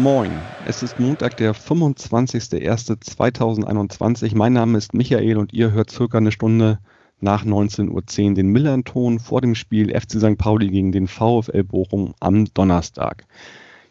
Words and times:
Moin, 0.00 0.32
es 0.64 0.82
ist 0.82 0.98
Montag, 0.98 1.36
der 1.36 1.54
25.01.2021. 1.54 4.34
Mein 4.34 4.54
Name 4.54 4.78
ist 4.78 4.94
Michael 4.94 5.36
und 5.36 5.52
ihr 5.52 5.72
hört 5.72 5.90
circa 5.90 6.16
eine 6.16 6.32
Stunde 6.32 6.78
nach 7.20 7.44
19.10 7.44 7.90
Uhr 7.90 8.02
den 8.34 8.46
Millern-Ton 8.46 9.18
vor 9.18 9.42
dem 9.42 9.54
Spiel 9.54 9.90
FC 9.90 10.12
St. 10.12 10.38
Pauli 10.38 10.70
gegen 10.70 10.90
den 10.90 11.06
VfL 11.06 11.64
Bochum 11.64 12.14
am 12.18 12.46
Donnerstag. 12.54 13.26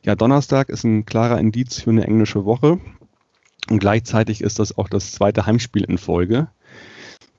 Ja, 0.03 0.15
Donnerstag 0.15 0.69
ist 0.69 0.83
ein 0.83 1.05
klarer 1.05 1.39
Indiz 1.39 1.79
für 1.79 1.91
eine 1.91 2.07
englische 2.07 2.43
Woche 2.43 2.79
und 3.69 3.77
gleichzeitig 3.77 4.41
ist 4.41 4.57
das 4.57 4.75
auch 4.75 4.89
das 4.89 5.11
zweite 5.11 5.45
Heimspiel 5.45 5.83
in 5.83 5.99
Folge. 5.99 6.47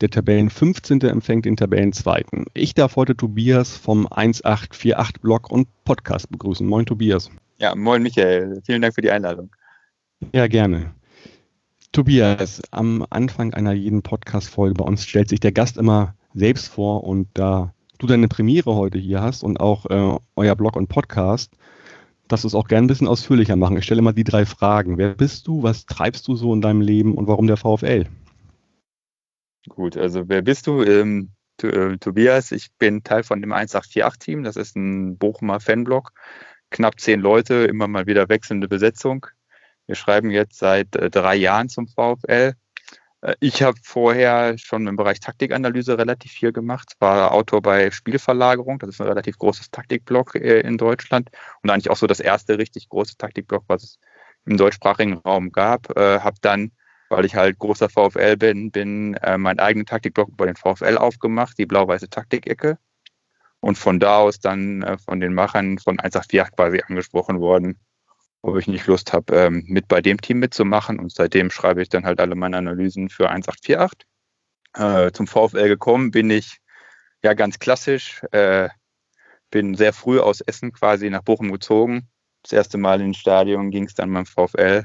Der 0.01 0.10
Tabellen 0.10 0.48
15. 0.48 1.01
empfängt 1.01 1.45
den 1.45 1.57
Tabellen 1.57 1.93
2. 1.93 2.24
Ich 2.55 2.74
darf 2.74 2.95
heute 2.95 3.16
Tobias 3.16 3.77
vom 3.77 4.07
1848 4.07 5.21
Blog 5.21 5.51
und 5.51 5.66
Podcast 5.84 6.30
begrüßen. 6.30 6.65
Moin 6.65 6.87
Tobias. 6.87 7.32
Ja, 7.60 7.74
moin 7.74 8.02
Michael, 8.02 8.62
vielen 8.64 8.80
Dank 8.80 8.95
für 8.95 9.02
die 9.02 9.10
Einladung. 9.10 9.55
Ja, 10.32 10.46
gerne. 10.46 10.95
Tobias, 11.92 12.62
am 12.70 13.05
Anfang 13.10 13.52
einer 13.52 13.73
jeden 13.73 14.01
Podcast-Folge 14.01 14.77
bei 14.77 14.84
uns 14.84 15.05
stellt 15.05 15.28
sich 15.28 15.41
der 15.41 15.52
Gast 15.52 15.76
immer 15.76 16.15
selbst 16.32 16.68
vor 16.68 17.04
und 17.04 17.29
da 17.35 17.74
du 17.98 18.07
deine 18.07 18.29
Premiere 18.29 18.76
heute 18.76 18.96
hier 18.96 19.20
hast 19.20 19.43
und 19.43 19.60
auch 19.60 19.85
äh, 19.90 20.18
euer 20.37 20.57
Blog 20.57 20.74
und 20.74 20.88
Podcast, 20.88 21.52
dass 22.29 22.43
du 22.43 22.46
es 22.46 22.54
auch 22.54 22.66
gerne 22.66 22.87
ein 22.87 22.88
bisschen 22.88 23.09
ausführlicher 23.09 23.57
machen. 23.57 23.76
Ich 23.76 23.85
stelle 23.85 23.98
immer 23.98 24.15
die 24.15 24.24
drei 24.24 24.46
Fragen. 24.46 24.96
Wer 24.96 25.13
bist 25.13 25.46
du, 25.46 25.63
was 25.63 25.85
treibst 25.85 26.26
du 26.29 26.37
so 26.37 26.54
in 26.54 26.63
deinem 26.63 26.80
Leben 26.80 27.15
und 27.15 27.26
warum 27.26 27.46
der 27.46 27.59
VfL? 27.59 28.07
Gut, 29.68 29.98
also 29.98 30.30
wer 30.30 30.40
bist 30.40 30.66
du? 30.66 30.82
Ähm, 30.82 31.32
äh, 31.63 31.98
Tobias, 31.98 32.52
ich 32.52 32.73
bin 32.79 33.02
Teil 33.02 33.23
von 33.23 33.42
dem 33.42 33.52
1848-Team. 33.52 34.45
Das 34.45 34.57
ist 34.57 34.76
ein 34.76 35.18
Bochumer 35.18 35.60
Fanblog 35.60 36.13
knapp 36.71 37.01
zehn 37.01 37.21
Leute, 37.21 37.65
immer 37.65 37.88
mal 37.88 38.07
wieder 38.07 38.29
wechselnde 38.29 38.68
Besetzung. 38.68 39.26
Wir 39.87 39.96
schreiben 39.96 40.30
jetzt 40.30 40.59
seit 40.59 40.95
äh, 40.96 41.10
drei 41.10 41.37
Jahren 41.37 41.68
zum 41.68 41.88
VfL. 41.88 42.54
Äh, 43.23 43.35
ich 43.40 43.63
habe 43.63 43.79
vorher 43.82 44.57
schon 44.59 44.87
im 44.87 44.96
Bereich 44.96 45.21
Taktikanalyse 45.21 45.98
relativ 45.98 46.32
viel 46.32 46.52
gemacht, 46.52 46.95
war 47.01 47.32
Autor 47.32 47.63
bei 47.63 47.91
Spielverlagerung, 47.91 48.79
das 48.79 48.91
ist 48.91 49.01
ein 49.01 49.09
relativ 49.09 49.38
großes 49.38 49.71
Taktikblog 49.71 50.35
äh, 50.37 50.60
in 50.60 50.79
Deutschland 50.79 51.30
und 51.63 51.71
eigentlich 51.71 51.91
auch 51.91 51.96
so 51.96 52.07
das 52.07 52.21
erste 52.21 52.59
richtig 52.59 52.88
große 52.88 53.16
Taktikblog, 53.16 53.65
was 53.66 53.82
es 53.82 53.98
im 54.46 54.57
deutschsprachigen 54.57 55.15
Raum 55.15 55.52
gab. 55.52 55.96
Äh, 55.96 56.21
habe 56.21 56.37
dann, 56.41 56.73
weil 57.09 57.24
ich 57.24 57.35
halt 57.35 57.59
großer 57.59 57.88
VfL 57.88 58.37
bin, 58.37 58.71
bin 58.71 59.15
äh, 59.15 59.37
meinen 59.38 59.59
eigenen 59.59 59.87
Taktikblog 59.87 60.29
über 60.30 60.46
den 60.46 60.57
VfL 60.57 60.96
aufgemacht, 60.96 61.59
die 61.59 61.66
blau-weiße 61.66 62.09
Taktikecke 62.09 62.79
und 63.61 63.77
von 63.77 64.00
da 64.00 64.19
aus 64.19 64.41
dann 64.41 64.83
äh, 64.83 64.99
von 64.99 65.21
den 65.21 65.34
Machern 65.34 65.78
von 65.78 65.99
184 65.99 66.56
quasi 66.56 66.83
angesprochen 66.87 67.41
worden, 67.41 67.78
ob 68.43 68.56
ich 68.56 68.66
nicht 68.66 68.87
Lust 68.87 69.12
habe, 69.12 69.37
ähm, 69.37 69.65
mit 69.66 69.87
bei 69.89 70.00
dem 70.00 70.21
Team 70.21 70.39
mitzumachen. 70.39 70.99
Und 70.99 71.12
seitdem 71.12 71.50
schreibe 71.50 71.83
ich 71.83 71.88
dann 71.91 72.05
halt 72.05 72.21
alle 72.21 72.34
meine 72.34 72.56
Analysen 72.56 73.11
für 73.11 73.28
1848. 73.28 74.06
Äh, 74.75 75.12
zum 75.12 75.27
VfL 75.27 75.69
gekommen 75.69 76.11
bin 76.11 76.31
ich 76.31 76.59
ja 77.22 77.34
ganz 77.34 77.59
klassisch, 77.59 78.22
äh, 78.33 78.69
bin 79.50 79.75
sehr 79.75 79.93
früh 79.93 80.20
aus 80.20 80.41
Essen 80.41 80.72
quasi 80.72 81.10
nach 81.10 81.22
Bochum 81.22 81.53
gezogen. 81.53 82.09
Das 82.43 82.53
erste 82.53 82.78
Mal 82.78 83.00
ins 83.00 83.19
Stadion 83.19 83.70
ging 83.70 83.84
es 83.84 83.94
dann 83.94 84.12
beim 84.12 84.26
VfL. 84.26 84.84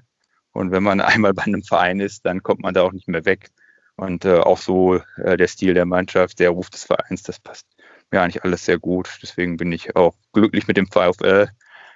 Und 0.51 0.71
wenn 0.71 0.83
man 0.83 0.99
einmal 1.01 1.33
bei 1.33 1.43
einem 1.43 1.63
Verein 1.63 2.01
ist, 2.01 2.25
dann 2.25 2.43
kommt 2.43 2.61
man 2.61 2.73
da 2.73 2.81
auch 2.81 2.91
nicht 2.91 3.07
mehr 3.07 3.25
weg. 3.25 3.51
Und 3.95 4.25
äh, 4.25 4.39
auch 4.39 4.57
so 4.57 4.95
äh, 5.15 5.37
der 5.37 5.47
Stil 5.47 5.73
der 5.73 5.85
Mannschaft, 5.85 6.39
der 6.39 6.49
Ruf 6.49 6.69
des 6.69 6.83
Vereins, 6.83 7.23
das 7.23 7.39
passt 7.39 7.65
mir 8.11 8.21
eigentlich 8.21 8.43
alles 8.43 8.65
sehr 8.65 8.79
gut. 8.79 9.19
Deswegen 9.21 9.57
bin 9.57 9.71
ich 9.71 9.95
auch 9.95 10.15
glücklich 10.33 10.67
mit 10.67 10.77
dem 10.77 10.87
VfL, 10.87 11.49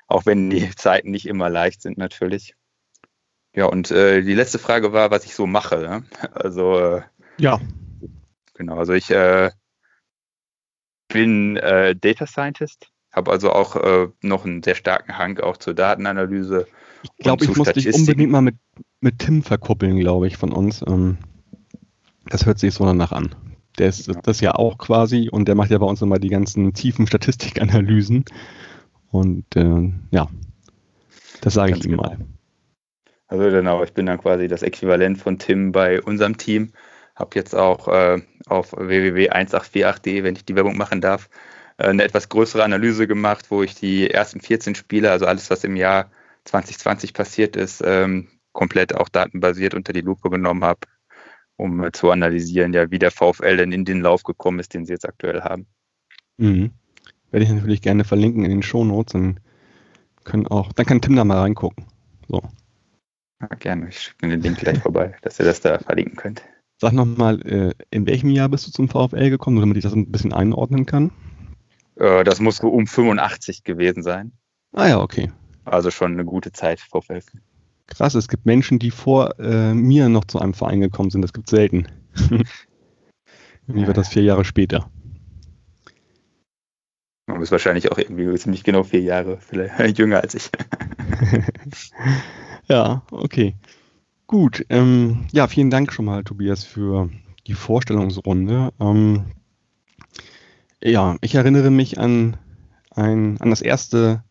auch 0.07 0.25
wenn 0.25 0.49
die 0.49 0.69
Zeiten 0.75 1.11
nicht 1.11 1.27
immer 1.27 1.49
leicht 1.49 1.81
sind 1.81 1.97
natürlich. 1.97 2.55
Ja, 3.55 3.65
und 3.65 3.91
äh, 3.91 4.21
die 4.21 4.35
letzte 4.35 4.59
Frage 4.59 4.93
war, 4.93 5.11
was 5.11 5.25
ich 5.25 5.33
so 5.33 5.47
mache. 5.47 5.77
Ne? 5.79 6.03
Also 6.31 6.79
äh, 6.79 7.01
ja, 7.37 7.59
genau. 8.53 8.77
Also 8.77 8.93
ich 8.93 9.09
äh, 9.09 9.49
bin 11.07 11.57
äh, 11.57 11.95
Data 11.95 12.27
Scientist, 12.27 12.91
habe 13.11 13.31
also 13.31 13.51
auch 13.51 13.75
äh, 13.75 14.07
noch 14.21 14.45
einen 14.45 14.61
sehr 14.61 14.75
starken 14.75 15.17
Hang 15.17 15.39
auch 15.39 15.57
zur 15.57 15.73
Datenanalyse. 15.73 16.67
Ich 17.01 17.09
glaube, 17.17 17.45
ich 17.45 17.55
muss 17.55 17.71
dich 17.71 17.93
unbedingt 17.93 18.31
mal 18.31 18.41
mit, 18.41 18.57
mit 18.99 19.19
Tim 19.19 19.41
verkuppeln, 19.41 19.97
glaube 19.99 20.27
ich, 20.27 20.37
von 20.37 20.51
uns. 20.51 20.83
Ähm, 20.85 21.17
das 22.25 22.45
hört 22.45 22.59
sich 22.59 22.73
so 22.73 22.85
danach 22.85 23.11
an. 23.11 23.33
Der 23.79 23.87
ist 23.87 24.07
ja. 24.07 24.13
das 24.21 24.41
ja 24.41 24.55
auch 24.55 24.77
quasi 24.77 25.29
und 25.29 25.47
der 25.47 25.55
macht 25.55 25.71
ja 25.71 25.77
bei 25.77 25.85
uns 25.85 26.01
immer 26.01 26.19
die 26.19 26.29
ganzen 26.29 26.73
tiefen 26.73 27.07
Statistikanalysen. 27.07 28.25
Und 29.11 29.55
äh, 29.55 29.91
ja, 30.11 30.27
das 31.41 31.53
sage 31.53 31.73
ich 31.75 31.85
ihm 31.85 31.91
genau. 31.91 32.03
mal. 32.03 32.17
Also 33.27 33.49
genau, 33.49 33.83
ich 33.83 33.93
bin 33.93 34.05
dann 34.05 34.19
quasi 34.19 34.47
das 34.47 34.63
Äquivalent 34.63 35.19
von 35.19 35.39
Tim 35.39 35.71
bei 35.71 36.01
unserem 36.01 36.37
Team. 36.37 36.73
Habe 37.15 37.31
jetzt 37.35 37.55
auch 37.55 37.87
äh, 37.87 38.21
auf 38.47 38.73
www.1848.de, 38.73 40.23
wenn 40.23 40.35
ich 40.35 40.45
die 40.45 40.55
Werbung 40.55 40.77
machen 40.77 41.01
darf, 41.01 41.29
äh, 41.77 41.87
eine 41.87 42.03
etwas 42.03 42.29
größere 42.29 42.63
Analyse 42.63 43.07
gemacht, 43.07 43.45
wo 43.49 43.63
ich 43.63 43.75
die 43.75 44.09
ersten 44.09 44.41
14 44.41 44.75
Spiele, 44.75 45.11
also 45.11 45.25
alles, 45.25 45.49
was 45.49 45.63
im 45.63 45.75
Jahr 45.75 46.11
2020 46.45 47.13
passiert 47.13 47.55
ist, 47.55 47.81
ähm, 47.85 48.27
komplett 48.51 48.95
auch 48.95 49.09
datenbasiert 49.09 49.73
unter 49.73 49.93
die 49.93 50.01
Lupe 50.01 50.29
genommen 50.29 50.63
habe 50.63 50.79
um 51.59 51.89
zu 51.91 52.09
analysieren, 52.09 52.73
ja, 52.73 52.89
wie 52.89 52.99
der 52.99 53.11
VfL 53.11 53.57
denn 53.57 53.71
in 53.71 53.85
den 53.85 54.01
Lauf 54.01 54.23
gekommen 54.23 54.59
ist, 54.59 54.73
den 54.73 54.85
sie 54.85 54.93
jetzt 54.93 55.07
aktuell 55.07 55.41
haben. 55.41 55.67
Mhm. 56.37 56.71
Werde 57.31 57.43
ich 57.43 57.51
natürlich 57.51 57.81
gerne 57.81 58.05
verlinken 58.05 58.45
in 58.45 58.51
den 58.51 58.63
Shownotes, 58.63 59.13
dann 59.13 59.39
können 60.23 60.47
auch, 60.47 60.71
dann 60.73 60.85
kann 60.85 61.01
Tim 61.01 61.15
da 61.15 61.25
mal 61.25 61.39
reingucken. 61.39 61.85
So. 62.27 62.41
Ja, 63.41 63.47
gerne, 63.47 63.89
ich 63.89 63.99
schicke 63.99 64.29
den 64.29 64.41
Link 64.41 64.57
gleich 64.57 64.79
vorbei, 64.79 65.15
dass 65.21 65.39
ihr 65.39 65.45
das 65.45 65.59
da 65.59 65.79
verlinken 65.79 66.15
könnt. 66.15 66.43
Sag 66.77 66.93
nochmal, 66.93 67.41
äh, 67.45 67.73
in 67.91 68.07
welchem 68.07 68.29
Jahr 68.29 68.47
bist 68.47 68.65
du 68.67 68.71
zum 68.71 68.87
VfL 68.87 69.29
gekommen, 69.29 69.59
damit 69.59 69.75
ich 69.75 69.83
das 69.83 69.93
ein 69.93 70.11
bisschen 70.11 70.31
einordnen 70.31 70.85
kann? 70.85 71.11
Äh, 71.95 72.23
das 72.23 72.39
muss 72.39 72.57
so 72.57 72.69
um 72.69 72.87
85 72.87 73.65
gewesen 73.65 74.01
sein. 74.01 74.31
Ah 74.71 74.87
ja, 74.87 75.01
okay. 75.01 75.29
Also 75.65 75.91
schon 75.91 76.13
eine 76.13 76.23
gute 76.23 76.53
Zeit 76.53 76.79
VfL. 76.79 77.21
Krass, 77.89 78.15
es 78.15 78.27
gibt 78.27 78.45
Menschen, 78.45 78.79
die 78.79 78.91
vor 78.91 79.39
äh, 79.39 79.73
mir 79.73 80.09
noch 80.09 80.25
zu 80.25 80.39
einem 80.39 80.53
Verein 80.53 80.79
gekommen 80.79 81.09
sind. 81.09 81.21
Das 81.21 81.33
gibt 81.33 81.47
es 81.47 81.51
selten. 81.51 81.87
Wie 83.67 83.85
wird 83.85 83.97
das 83.97 84.09
vier 84.09 84.23
Jahre 84.23 84.45
später? 84.45 84.89
Du 87.27 87.37
bist 87.37 87.51
wahrscheinlich 87.51 87.91
auch 87.91 87.97
irgendwie 87.97 88.33
ziemlich 88.35 88.63
genau 88.63 88.83
vier 88.83 89.01
Jahre 89.01 89.37
vielleicht 89.39 89.97
jünger 89.99 90.21
als 90.21 90.33
ich. 90.35 90.49
ja, 92.67 93.03
okay. 93.11 93.55
Gut. 94.25 94.65
Ähm, 94.69 95.27
ja, 95.31 95.47
vielen 95.47 95.69
Dank 95.69 95.91
schon 95.91 96.05
mal, 96.05 96.23
Tobias, 96.23 96.63
für 96.63 97.09
die 97.47 97.53
Vorstellungsrunde. 97.53 98.71
Ähm, 98.79 99.25
ja, 100.83 101.17
ich 101.21 101.35
erinnere 101.35 101.71
mich 101.71 101.99
an, 101.99 102.37
ein, 102.91 103.39
an 103.41 103.49
das 103.49 103.61
erste 103.61 104.23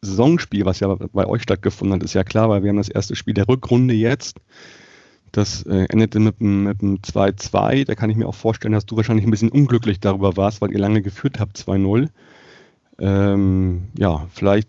Saisonspiel, 0.00 0.64
was 0.64 0.80
ja 0.80 0.94
bei 0.94 1.26
euch 1.26 1.42
stattgefunden 1.42 1.94
hat, 1.94 2.02
ist 2.02 2.14
ja 2.14 2.24
klar, 2.24 2.48
weil 2.48 2.62
wir 2.62 2.70
haben 2.70 2.76
das 2.76 2.88
erste 2.88 3.16
Spiel 3.16 3.34
der 3.34 3.48
Rückrunde 3.48 3.94
jetzt. 3.94 4.38
Das 5.32 5.62
äh, 5.64 5.86
endete 5.90 6.20
mit 6.20 6.40
einem 6.40 6.96
2-2. 6.96 7.84
Da 7.84 7.94
kann 7.94 8.10
ich 8.10 8.16
mir 8.16 8.26
auch 8.26 8.34
vorstellen, 8.34 8.72
dass 8.72 8.86
du 8.86 8.96
wahrscheinlich 8.96 9.26
ein 9.26 9.30
bisschen 9.30 9.50
unglücklich 9.50 10.00
darüber 10.00 10.36
warst, 10.36 10.60
weil 10.60 10.72
ihr 10.72 10.78
lange 10.78 11.02
geführt 11.02 11.38
habt, 11.38 11.58
2-0. 11.58 12.08
Ähm, 12.98 13.88
ja, 13.98 14.26
vielleicht 14.32 14.68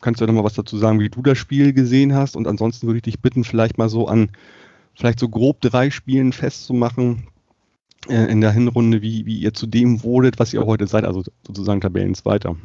kannst 0.00 0.20
du 0.20 0.24
ja 0.24 0.26
noch 0.26 0.34
mal 0.34 0.44
was 0.44 0.54
dazu 0.54 0.76
sagen, 0.76 1.00
wie 1.00 1.08
du 1.08 1.22
das 1.22 1.38
Spiel 1.38 1.72
gesehen 1.72 2.14
hast. 2.14 2.36
Und 2.36 2.48
ansonsten 2.48 2.86
würde 2.86 2.98
ich 2.98 3.04
dich 3.04 3.20
bitten, 3.20 3.44
vielleicht 3.44 3.78
mal 3.78 3.88
so 3.88 4.08
an 4.08 4.30
vielleicht 4.94 5.18
so 5.18 5.28
grob 5.28 5.60
drei 5.60 5.90
Spielen 5.90 6.32
festzumachen 6.32 7.28
äh, 8.08 8.30
in 8.30 8.40
der 8.40 8.52
Hinrunde, 8.52 9.02
wie, 9.02 9.26
wie 9.26 9.38
ihr 9.38 9.54
zu 9.54 9.66
dem 9.66 10.02
wurdet, 10.02 10.38
was 10.38 10.52
ihr 10.52 10.64
heute 10.64 10.86
seid, 10.86 11.04
also 11.04 11.22
sozusagen 11.46 11.80
Tabellenzweiter. 11.80 12.56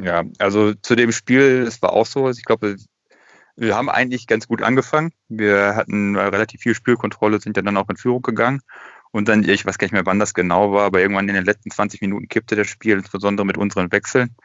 Ja, 0.00 0.24
also 0.38 0.74
zu 0.74 0.94
dem 0.94 1.12
Spiel, 1.12 1.64
es 1.66 1.82
war 1.82 1.92
auch 1.92 2.06
so, 2.06 2.30
ich 2.30 2.44
glaube, 2.44 2.76
wir 3.56 3.76
haben 3.76 3.88
eigentlich 3.90 4.28
ganz 4.28 4.46
gut 4.46 4.62
angefangen. 4.62 5.12
Wir 5.28 5.74
hatten 5.74 6.16
relativ 6.16 6.60
viel 6.60 6.74
Spielkontrolle, 6.74 7.40
sind 7.40 7.56
ja 7.56 7.62
dann 7.62 7.76
auch 7.76 7.88
in 7.88 7.96
Führung 7.96 8.22
gegangen. 8.22 8.60
Und 9.10 9.28
dann, 9.28 9.42
ich 9.42 9.66
weiß 9.66 9.78
gar 9.78 9.86
nicht 9.86 9.92
mehr, 9.92 10.06
wann 10.06 10.20
das 10.20 10.34
genau 10.34 10.72
war, 10.72 10.84
aber 10.84 11.00
irgendwann 11.00 11.28
in 11.28 11.34
den 11.34 11.44
letzten 11.44 11.70
20 11.70 12.00
Minuten 12.00 12.28
kippte 12.28 12.54
das 12.54 12.68
Spiel, 12.68 12.98
insbesondere 12.98 13.46
mit 13.46 13.56
unseren 13.56 13.90
Wechseln. 13.90 14.36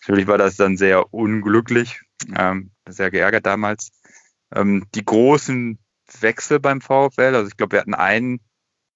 Natürlich 0.00 0.28
war 0.28 0.38
das 0.38 0.56
dann 0.56 0.76
sehr 0.76 1.12
unglücklich, 1.12 2.00
ähm, 2.36 2.70
sehr 2.88 3.10
geärgert 3.10 3.46
damals. 3.46 3.90
Ähm, 4.54 4.86
die 4.94 5.04
großen 5.04 5.78
Wechsel 6.20 6.60
beim 6.60 6.80
VfL, 6.80 7.34
also 7.34 7.48
ich 7.48 7.56
glaube, 7.56 7.72
wir 7.72 7.80
hatten 7.80 7.94
einen 7.94 8.40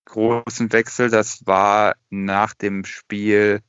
großen 0.05 0.73
Wechsel, 0.73 1.11
das 1.11 1.47
war 1.47 1.97
nach 2.11 2.55
dem 2.55 2.85
Spiel 2.85 3.61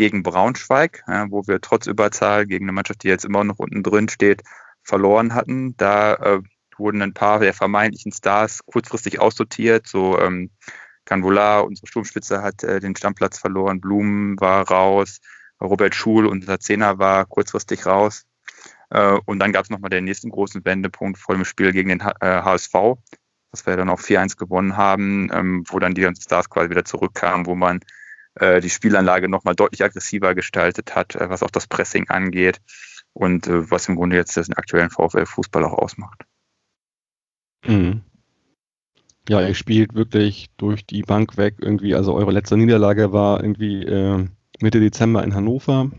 gegen 0.00 0.22
Braunschweig, 0.22 1.04
ja, 1.06 1.30
wo 1.30 1.46
wir 1.46 1.60
trotz 1.60 1.86
Überzahl 1.86 2.46
gegen 2.46 2.64
eine 2.64 2.72
Mannschaft, 2.72 3.02
die 3.02 3.08
jetzt 3.08 3.26
immer 3.26 3.44
noch 3.44 3.58
unten 3.58 3.82
drin 3.82 4.08
steht, 4.08 4.42
verloren 4.82 5.34
hatten. 5.34 5.76
Da 5.76 6.14
äh, 6.14 6.40
wurden 6.78 7.02
ein 7.02 7.12
paar 7.12 7.38
der 7.38 7.52
vermeintlichen 7.52 8.10
Stars 8.10 8.64
kurzfristig 8.64 9.20
aussortiert. 9.20 9.86
So 9.86 10.18
ähm, 10.18 10.52
Canvola, 11.04 11.60
unsere 11.60 11.86
Sturmspitze, 11.86 12.40
hat 12.40 12.64
äh, 12.64 12.80
den 12.80 12.96
Stammplatz 12.96 13.38
verloren, 13.38 13.82
Blumen 13.82 14.40
war 14.40 14.66
raus, 14.70 15.20
Robert 15.60 15.94
Schul, 15.94 16.24
unser 16.24 16.58
Zehner, 16.60 16.98
war 16.98 17.26
kurzfristig 17.26 17.84
raus. 17.84 18.24
Äh, 18.88 19.18
und 19.26 19.38
dann 19.38 19.52
gab 19.52 19.64
es 19.64 19.70
nochmal 19.70 19.90
den 19.90 20.04
nächsten 20.04 20.30
großen 20.30 20.64
Wendepunkt 20.64 21.18
vor 21.18 21.34
dem 21.34 21.44
Spiel 21.44 21.72
gegen 21.72 21.90
den 21.90 22.02
HSV, 22.02 22.74
äh, 22.74 22.94
was 23.50 23.66
wir 23.66 23.76
dann 23.76 23.90
auch 23.90 24.00
4-1 24.00 24.38
gewonnen 24.38 24.78
haben, 24.78 25.28
ähm, 25.30 25.62
wo 25.68 25.78
dann 25.78 25.92
die 25.92 26.00
ganzen 26.00 26.22
Stars 26.22 26.48
quasi 26.48 26.70
wieder 26.70 26.86
zurückkamen, 26.86 27.44
wo 27.44 27.54
man 27.54 27.80
äh, 28.40 28.60
die 28.60 28.70
Spielanlage 28.70 29.28
nochmal 29.28 29.54
deutlich 29.54 29.84
aggressiver 29.84 30.34
gestaltet 30.34 30.94
hat, 30.96 31.14
äh, 31.14 31.28
was 31.30 31.42
auch 31.42 31.50
das 31.50 31.66
Pressing 31.66 32.08
angeht 32.08 32.60
und 33.12 33.46
äh, 33.46 33.70
was 33.70 33.88
im 33.88 33.96
Grunde 33.96 34.16
jetzt 34.16 34.36
den 34.36 34.54
aktuellen 34.54 34.90
VfL-Fußball 34.90 35.64
auch 35.64 35.74
ausmacht. 35.74 36.24
Mhm. 37.66 38.02
Ja, 39.28 39.40
ihr 39.40 39.54
spielt 39.54 39.94
wirklich 39.94 40.50
durch 40.56 40.86
die 40.86 41.02
Bank 41.02 41.36
weg 41.36 41.56
irgendwie. 41.60 41.94
Also 41.94 42.14
eure 42.14 42.32
letzte 42.32 42.56
Niederlage 42.56 43.12
war 43.12 43.42
irgendwie 43.42 43.84
äh, 43.84 44.26
Mitte 44.60 44.80
Dezember 44.80 45.22
in 45.22 45.34
Hannover. 45.34 45.90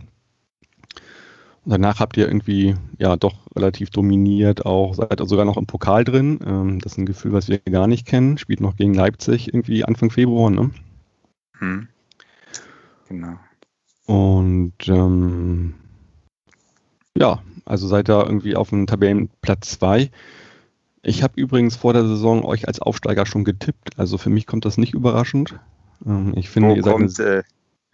Und 1.64 1.70
danach 1.70 2.00
habt 2.00 2.18
ihr 2.18 2.28
irgendwie 2.28 2.76
ja 2.98 3.16
doch 3.16 3.36
relativ 3.56 3.92
dominiert, 3.92 4.66
auch 4.66 4.96
seid 4.96 5.22
sogar 5.26 5.46
noch 5.46 5.58
im 5.58 5.68
Pokal 5.68 6.04
drin. 6.04 6.40
Ähm, 6.44 6.80
das 6.80 6.94
ist 6.94 6.98
ein 6.98 7.06
Gefühl, 7.06 7.34
was 7.34 7.50
wir 7.50 7.60
gar 7.60 7.86
nicht 7.86 8.08
kennen. 8.08 8.40
Spielt 8.40 8.62
noch 8.62 8.76
gegen 8.76 8.96
Leipzig 8.96 9.54
irgendwie 9.54 9.86
Anfang 9.86 10.10
Februar, 10.10 10.50
ne? 10.50 10.72
Hm. 11.60 11.88
Genau. 13.12 13.38
Und 14.06 14.88
ähm, 14.88 15.74
ja, 17.18 17.42
also 17.66 17.88
seid 17.88 18.08
da 18.08 18.24
irgendwie 18.24 18.56
auf 18.56 18.70
dem 18.70 18.88
Tabellenplatz 18.88 19.72
2. 19.80 20.10
Ich 21.04 21.22
habe 21.22 21.34
übrigens 21.36 21.76
vor 21.76 21.92
der 21.92 22.06
Saison 22.06 22.46
euch 22.46 22.68
als 22.68 22.80
Aufsteiger 22.80 23.26
schon 23.26 23.44
getippt. 23.44 24.00
Also 24.00 24.18
für 24.18 24.30
mich 24.30 24.48
kommt 24.48 24.64
das 24.64 24.78
nicht 24.78 24.94
überraschend. 24.94 25.60
Ähm, 26.06 26.34
ich 26.38 26.50
finde, 26.50 26.70
Wo 26.70 26.76
ihr 26.76 26.84
seid 26.84 26.94
kommt, 26.94 27.20
eine, 27.20 27.44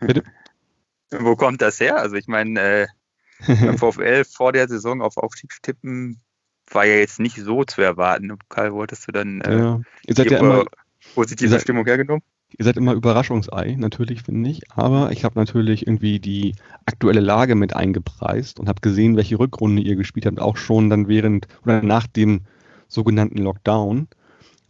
äh, 0.01 0.21
Wo 1.19 1.35
kommt 1.35 1.63
das 1.63 1.79
her? 1.79 1.97
Also 1.97 2.15
ich 2.15 2.27
meine, 2.27 2.59
äh, 2.59 2.87
beim 3.47 3.77
VfL 3.79 4.23
vor 4.23 4.51
der 4.53 4.67
Saison 4.67 5.01
auf 5.01 5.17
Aufstieg 5.17 5.51
tippen 5.63 6.21
war 6.69 6.85
ja 6.85 6.95
jetzt 6.95 7.19
nicht 7.19 7.37
so 7.37 7.63
zu 7.63 7.81
erwarten. 7.81 8.37
Karl, 8.49 8.73
wolltest 8.73 9.07
du 9.07 9.11
dann 9.13 9.41
äh, 9.41 9.57
ja. 9.57 9.81
ihr 10.05 10.15
seid 10.15 10.29
ja 10.29 10.37
immer, 10.39 10.65
positive 11.15 11.49
seid, 11.49 11.61
Stimmung 11.61 11.85
hergenommen? 11.85 12.23
Ihr 12.57 12.63
seid 12.63 12.77
immer 12.77 12.93
Überraschungsei, 12.93 13.75
natürlich, 13.77 14.23
finde 14.23 14.49
ich. 14.49 14.71
Aber 14.71 15.11
ich 15.11 15.25
habe 15.25 15.37
natürlich 15.37 15.85
irgendwie 15.85 16.19
die 16.19 16.55
aktuelle 16.85 17.19
Lage 17.19 17.55
mit 17.55 17.75
eingepreist 17.75 18.59
und 18.59 18.69
habe 18.69 18.81
gesehen, 18.81 19.17
welche 19.17 19.37
Rückrunde 19.37 19.81
ihr 19.81 19.95
gespielt 19.95 20.25
habt, 20.25 20.39
auch 20.39 20.57
schon 20.57 20.89
dann 20.89 21.07
während 21.07 21.47
oder 21.63 21.81
nach 21.81 22.07
dem 22.07 22.41
sogenannten 22.87 23.39
Lockdown. 23.39 24.07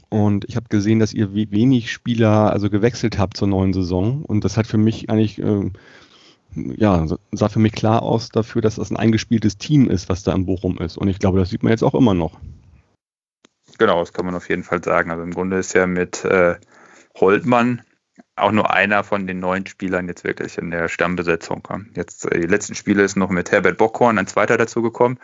Und 0.10 0.46
ich 0.46 0.56
habe 0.56 0.70
gesehen, 0.70 1.00
dass 1.00 1.14
ihr 1.14 1.34
wenig 1.34 1.92
Spieler 1.92 2.52
also 2.52 2.70
gewechselt 2.70 3.20
habt 3.20 3.38
zur 3.38 3.48
neuen 3.48 3.74
Saison. 3.74 4.24
Und 4.24 4.44
das 4.44 4.58
hat 4.58 4.66
für 4.66 4.78
mich 4.78 5.10
eigentlich, 5.10 5.40
äh, 5.40 5.70
ja, 6.56 7.06
sah 7.32 7.50
für 7.50 7.60
mich 7.60 7.74
klar 7.74 8.02
aus 8.02 8.30
dafür, 8.30 8.62
dass 8.62 8.76
das 8.76 8.90
ein 8.90 8.98
eingespieltes 8.98 9.58
Team 9.58 9.90
ist, 9.90 10.10
was 10.10 10.24
da 10.24 10.34
in 10.34 10.46
Bochum 10.46 10.78
ist. 10.78 10.98
Und 10.98 11.10
ich 11.10 11.20
glaube, 11.20 11.40
das 11.40 11.50
sieht 11.50 11.62
man 11.62 11.72
jetzt 11.72 11.84
auch 11.84 11.94
immer 11.94 12.14
noch. 12.14 12.40
Genau, 13.78 14.00
das 14.00 14.14
kann 14.14 14.26
man 14.26 14.34
auf 14.34 14.50
jeden 14.50 14.64
Fall 14.64 14.84
sagen. 14.84 15.12
Also 15.12 15.24
im 15.24 15.32
Grunde 15.32 15.58
ist 15.58 15.74
ja 15.74 15.86
mit 15.86 16.24
äh, 16.26 16.56
Holtmann 17.19 17.81
auch 18.36 18.52
nur 18.52 18.72
einer 18.72 19.04
von 19.04 19.28
den 19.28 19.40
neuen 19.40 19.66
Spielern 19.66 20.08
jetzt 20.08 20.24
wirklich 20.24 20.58
in 20.58 20.72
der 20.72 20.88
Stammbesetzung. 20.90 21.68
Jetzt 21.96 22.31
äh, 22.31 22.40
die 22.42 22.48
letzten 22.48 22.75
Spiele 22.75 23.04
ist 23.04 23.18
noch 23.18 23.30
mit 23.30 23.52
Herbert 23.52 23.78
Bockhorn 23.78 24.18
ein 24.18 24.28
zweiter 24.28 24.58
dazugekommen. 24.58 25.19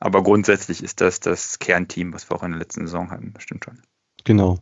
Aber 0.00 0.22
grundsätzlich 0.22 0.82
ist 0.82 1.00
das 1.00 1.20
das 1.20 1.58
Kernteam, 1.58 2.12
was 2.14 2.28
wir 2.28 2.36
auch 2.36 2.42
in 2.42 2.52
der 2.52 2.58
letzten 2.58 2.86
Saison 2.86 3.10
hatten, 3.10 3.32
bestimmt 3.32 3.64
schon. 3.64 3.78
Genau. 4.24 4.58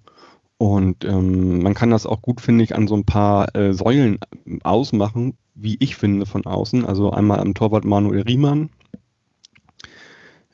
Und 0.59 1.05
ähm, 1.05 1.63
man 1.63 1.75
kann 1.75 1.91
das 1.91 2.05
auch 2.05 2.21
gut, 2.21 2.41
finde 2.41 2.65
ich, 2.65 2.75
an 2.75 2.89
so 2.89 2.97
ein 2.97 3.05
paar 3.05 3.55
äh, 3.55 3.73
Säulen 3.73 4.19
ausmachen, 4.65 5.39
wie 5.55 5.77
ich 5.79 5.97
finde, 5.97 6.27
von 6.27 6.45
außen. 6.45 6.85
Also 6.85 7.13
einmal 7.13 7.39
am 7.39 7.55
Torwart 7.55 7.85
Manuel 7.85 8.23
Riemann. 8.23 8.71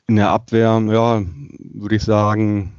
In 0.07 0.17
der 0.17 0.29
Abwehr, 0.29 0.79
ja, 0.87 1.23
würde 1.73 1.95
ich 1.95 2.03
sagen, 2.03 2.71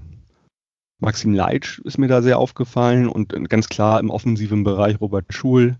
Maxim 0.99 1.35
Leitsch 1.35 1.79
ist 1.81 1.99
mir 1.99 2.09
da 2.09 2.23
sehr 2.23 2.39
aufgefallen 2.39 3.09
und 3.09 3.33
ganz 3.51 3.69
klar 3.69 4.01
im 4.01 4.11
offensiven 4.11 4.65
Bereich 4.65 5.01
Robert 5.01 5.33
Schul 5.33 5.77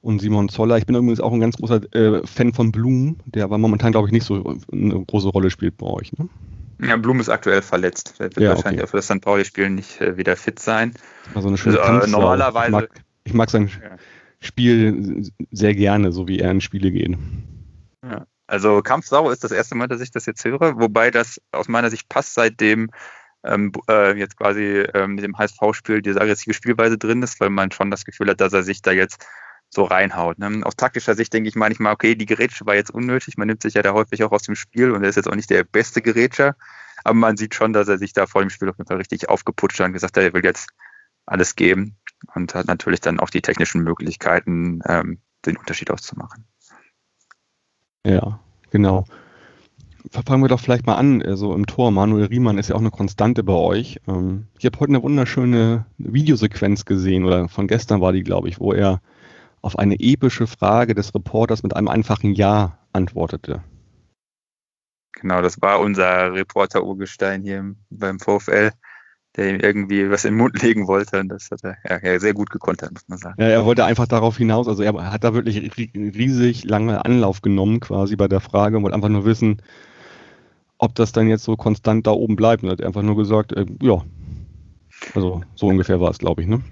und 0.00 0.20
Simon 0.20 0.48
Zoller. 0.48 0.78
Ich 0.78 0.86
bin 0.86 0.96
übrigens 0.96 1.20
auch 1.20 1.32
ein 1.32 1.40
ganz 1.40 1.56
großer 1.56 1.94
äh, 1.94 2.26
Fan 2.26 2.54
von 2.54 2.72
Blum, 2.72 3.18
der 3.26 3.44
aber 3.44 3.58
momentan, 3.58 3.92
glaube 3.92 4.08
ich, 4.08 4.12
nicht 4.12 4.24
so 4.24 4.58
eine 4.72 5.04
große 5.04 5.28
Rolle 5.28 5.50
spielt 5.50 5.76
bei 5.76 5.86
euch. 5.86 6.12
Ne? 6.14 6.28
Ja, 6.82 6.96
Blum 6.96 7.20
ist 7.20 7.28
aktuell 7.28 7.60
verletzt. 7.60 8.14
Er 8.18 8.24
wird 8.24 8.40
ja, 8.40 8.50
wahrscheinlich 8.50 8.80
okay. 8.80 8.86
auch 8.86 8.90
für 8.90 8.96
das 8.96 9.06
St. 9.06 9.20
Pauli-Spiel 9.20 9.68
nicht 9.68 10.00
äh, 10.00 10.16
wieder 10.16 10.36
fit 10.36 10.58
sein. 10.58 10.94
Also 11.34 11.48
eine 11.48 11.58
schöne 11.58 11.80
also, 11.80 12.06
äh, 12.06 12.10
normalerweise. 12.10 12.66
Ich 12.66 12.72
mag, 12.72 12.90
ich 13.24 13.34
mag 13.34 13.50
sein 13.50 13.68
ja. 13.68 13.96
Spiel 14.40 15.30
sehr 15.50 15.74
gerne, 15.74 16.12
so 16.12 16.26
wie 16.26 16.38
er 16.38 16.50
in 16.50 16.62
Spiele 16.62 16.90
geht. 16.90 17.18
Ja. 18.02 18.26
Also 18.46 18.80
Kampfsau 18.82 19.30
ist 19.30 19.44
das 19.44 19.52
erste 19.52 19.76
Mal, 19.76 19.86
dass 19.86 20.00
ich 20.00 20.10
das 20.10 20.26
jetzt 20.26 20.44
höre, 20.44 20.80
wobei 20.80 21.10
das 21.10 21.40
aus 21.52 21.68
meiner 21.68 21.90
Sicht 21.90 22.08
passt, 22.08 22.34
seitdem 22.34 22.90
ähm, 23.44 23.72
äh, 23.88 24.16
jetzt 24.18 24.36
quasi 24.36 24.84
ähm, 24.94 25.14
mit 25.14 25.24
dem 25.24 25.38
HSV-Spiel 25.38 26.02
diese 26.02 26.20
aggressive 26.20 26.54
Spielweise 26.54 26.98
drin 26.98 27.22
ist, 27.22 27.40
weil 27.40 27.50
man 27.50 27.72
schon 27.72 27.90
das 27.90 28.04
Gefühl 28.04 28.28
hat, 28.30 28.40
dass 28.40 28.52
er 28.52 28.62
sich 28.62 28.82
da 28.82 28.92
jetzt 28.92 29.26
so 29.70 29.84
reinhaut. 29.84 30.38
Ne? 30.38 30.60
Aus 30.64 30.76
taktischer 30.76 31.14
Sicht 31.14 31.32
denke 31.32 31.48
ich 31.48 31.54
manchmal, 31.54 31.92
okay, 31.92 32.14
die 32.14 32.26
Gerätsche 32.26 32.66
war 32.66 32.74
jetzt 32.74 32.90
unnötig. 32.90 33.36
Man 33.36 33.46
nimmt 33.46 33.62
sich 33.62 33.74
ja 33.74 33.82
da 33.82 33.92
häufig 33.92 34.22
auch 34.24 34.32
aus 34.32 34.42
dem 34.42 34.56
Spiel 34.56 34.90
und 34.90 35.02
er 35.02 35.08
ist 35.08 35.16
jetzt 35.16 35.28
auch 35.28 35.36
nicht 35.36 35.50
der 35.50 35.64
beste 35.64 36.02
Gerätscher. 36.02 36.56
Aber 37.04 37.14
man 37.14 37.36
sieht 37.36 37.54
schon, 37.54 37.72
dass 37.72 37.88
er 37.88 37.98
sich 37.98 38.12
da 38.12 38.26
vor 38.26 38.42
dem 38.42 38.50
Spiel 38.50 38.68
auf 38.68 38.76
jeden 38.76 38.88
Fall 38.88 38.98
richtig 38.98 39.28
aufgeputscht 39.28 39.78
hat 39.78 39.86
und 39.86 39.92
gesagt 39.92 40.16
hat, 40.16 40.24
er 40.24 40.34
will 40.34 40.44
jetzt 40.44 40.68
alles 41.24 41.54
geben 41.56 41.96
und 42.34 42.54
hat 42.54 42.66
natürlich 42.66 43.00
dann 43.00 43.20
auch 43.20 43.30
die 43.30 43.40
technischen 43.40 43.82
Möglichkeiten, 43.82 44.80
ähm, 44.86 45.20
den 45.46 45.56
Unterschied 45.56 45.90
auszumachen. 45.90 46.46
Ja, 48.04 48.40
genau. 48.70 49.04
Fangen 50.10 50.42
wir 50.42 50.48
doch 50.48 50.60
vielleicht 50.60 50.86
mal 50.86 50.96
an, 50.96 51.22
also 51.22 51.54
im 51.54 51.66
Tor. 51.66 51.90
Manuel 51.90 52.26
Riemann 52.26 52.58
ist 52.58 52.68
ja 52.68 52.74
auch 52.74 52.80
eine 52.80 52.90
Konstante 52.90 53.44
bei 53.44 53.52
euch. 53.52 54.00
Ähm, 54.08 54.46
ich 54.58 54.64
habe 54.64 54.78
heute 54.80 54.90
eine 54.90 55.02
wunderschöne 55.02 55.84
Videosequenz 55.98 56.84
gesehen, 56.84 57.24
oder 57.24 57.48
von 57.48 57.66
gestern 57.68 58.00
war 58.00 58.12
die, 58.12 58.22
glaube 58.22 58.48
ich, 58.48 58.60
wo 58.60 58.72
er 58.72 59.00
auf 59.62 59.78
eine 59.78 59.96
epische 59.98 60.46
Frage 60.46 60.94
des 60.94 61.14
Reporters 61.14 61.62
mit 61.62 61.76
einem 61.76 61.88
einfachen 61.88 62.34
Ja 62.34 62.78
antwortete. 62.92 63.62
Genau, 65.12 65.42
das 65.42 65.60
war 65.60 65.80
unser 65.80 66.32
Reporter 66.32 66.82
Urgestein 66.84 67.42
hier 67.42 67.74
beim 67.90 68.18
VfL, 68.20 68.70
der 69.36 69.50
ihm 69.50 69.60
irgendwie 69.60 70.10
was 70.10 70.24
in 70.24 70.32
den 70.32 70.38
Mund 70.38 70.60
legen 70.62 70.86
wollte. 70.86 71.20
Und 71.20 71.28
das 71.28 71.50
hat 71.50 71.60
er 71.62 72.04
ja, 72.04 72.18
sehr 72.18 72.34
gut 72.34 72.50
gekontert, 72.50 72.92
muss 72.92 73.08
man 73.08 73.18
sagen. 73.18 73.40
Ja, 73.40 73.48
er 73.48 73.64
wollte 73.64 73.84
einfach 73.84 74.06
darauf 74.06 74.36
hinaus, 74.36 74.68
also 74.68 74.82
er 74.82 75.12
hat 75.12 75.24
da 75.24 75.34
wirklich 75.34 75.70
riesig 75.94 76.64
lange 76.64 77.04
Anlauf 77.04 77.42
genommen 77.42 77.80
quasi 77.80 78.16
bei 78.16 78.28
der 78.28 78.40
Frage 78.40 78.76
und 78.76 78.82
wollte 78.82 78.94
einfach 78.94 79.08
nur 79.08 79.24
wissen, 79.24 79.62
ob 80.78 80.94
das 80.94 81.12
dann 81.12 81.28
jetzt 81.28 81.44
so 81.44 81.56
konstant 81.56 82.06
da 82.06 82.12
oben 82.12 82.36
bleibt. 82.36 82.62
Und 82.62 82.70
hat 82.70 82.82
einfach 82.82 83.02
nur 83.02 83.16
gesagt, 83.16 83.52
äh, 83.52 83.66
ja, 83.82 84.02
also 85.14 85.42
so 85.54 85.66
ungefähr 85.66 86.00
war 86.00 86.10
es, 86.10 86.18
glaube 86.18 86.42
ich, 86.42 86.48
ne? 86.48 86.62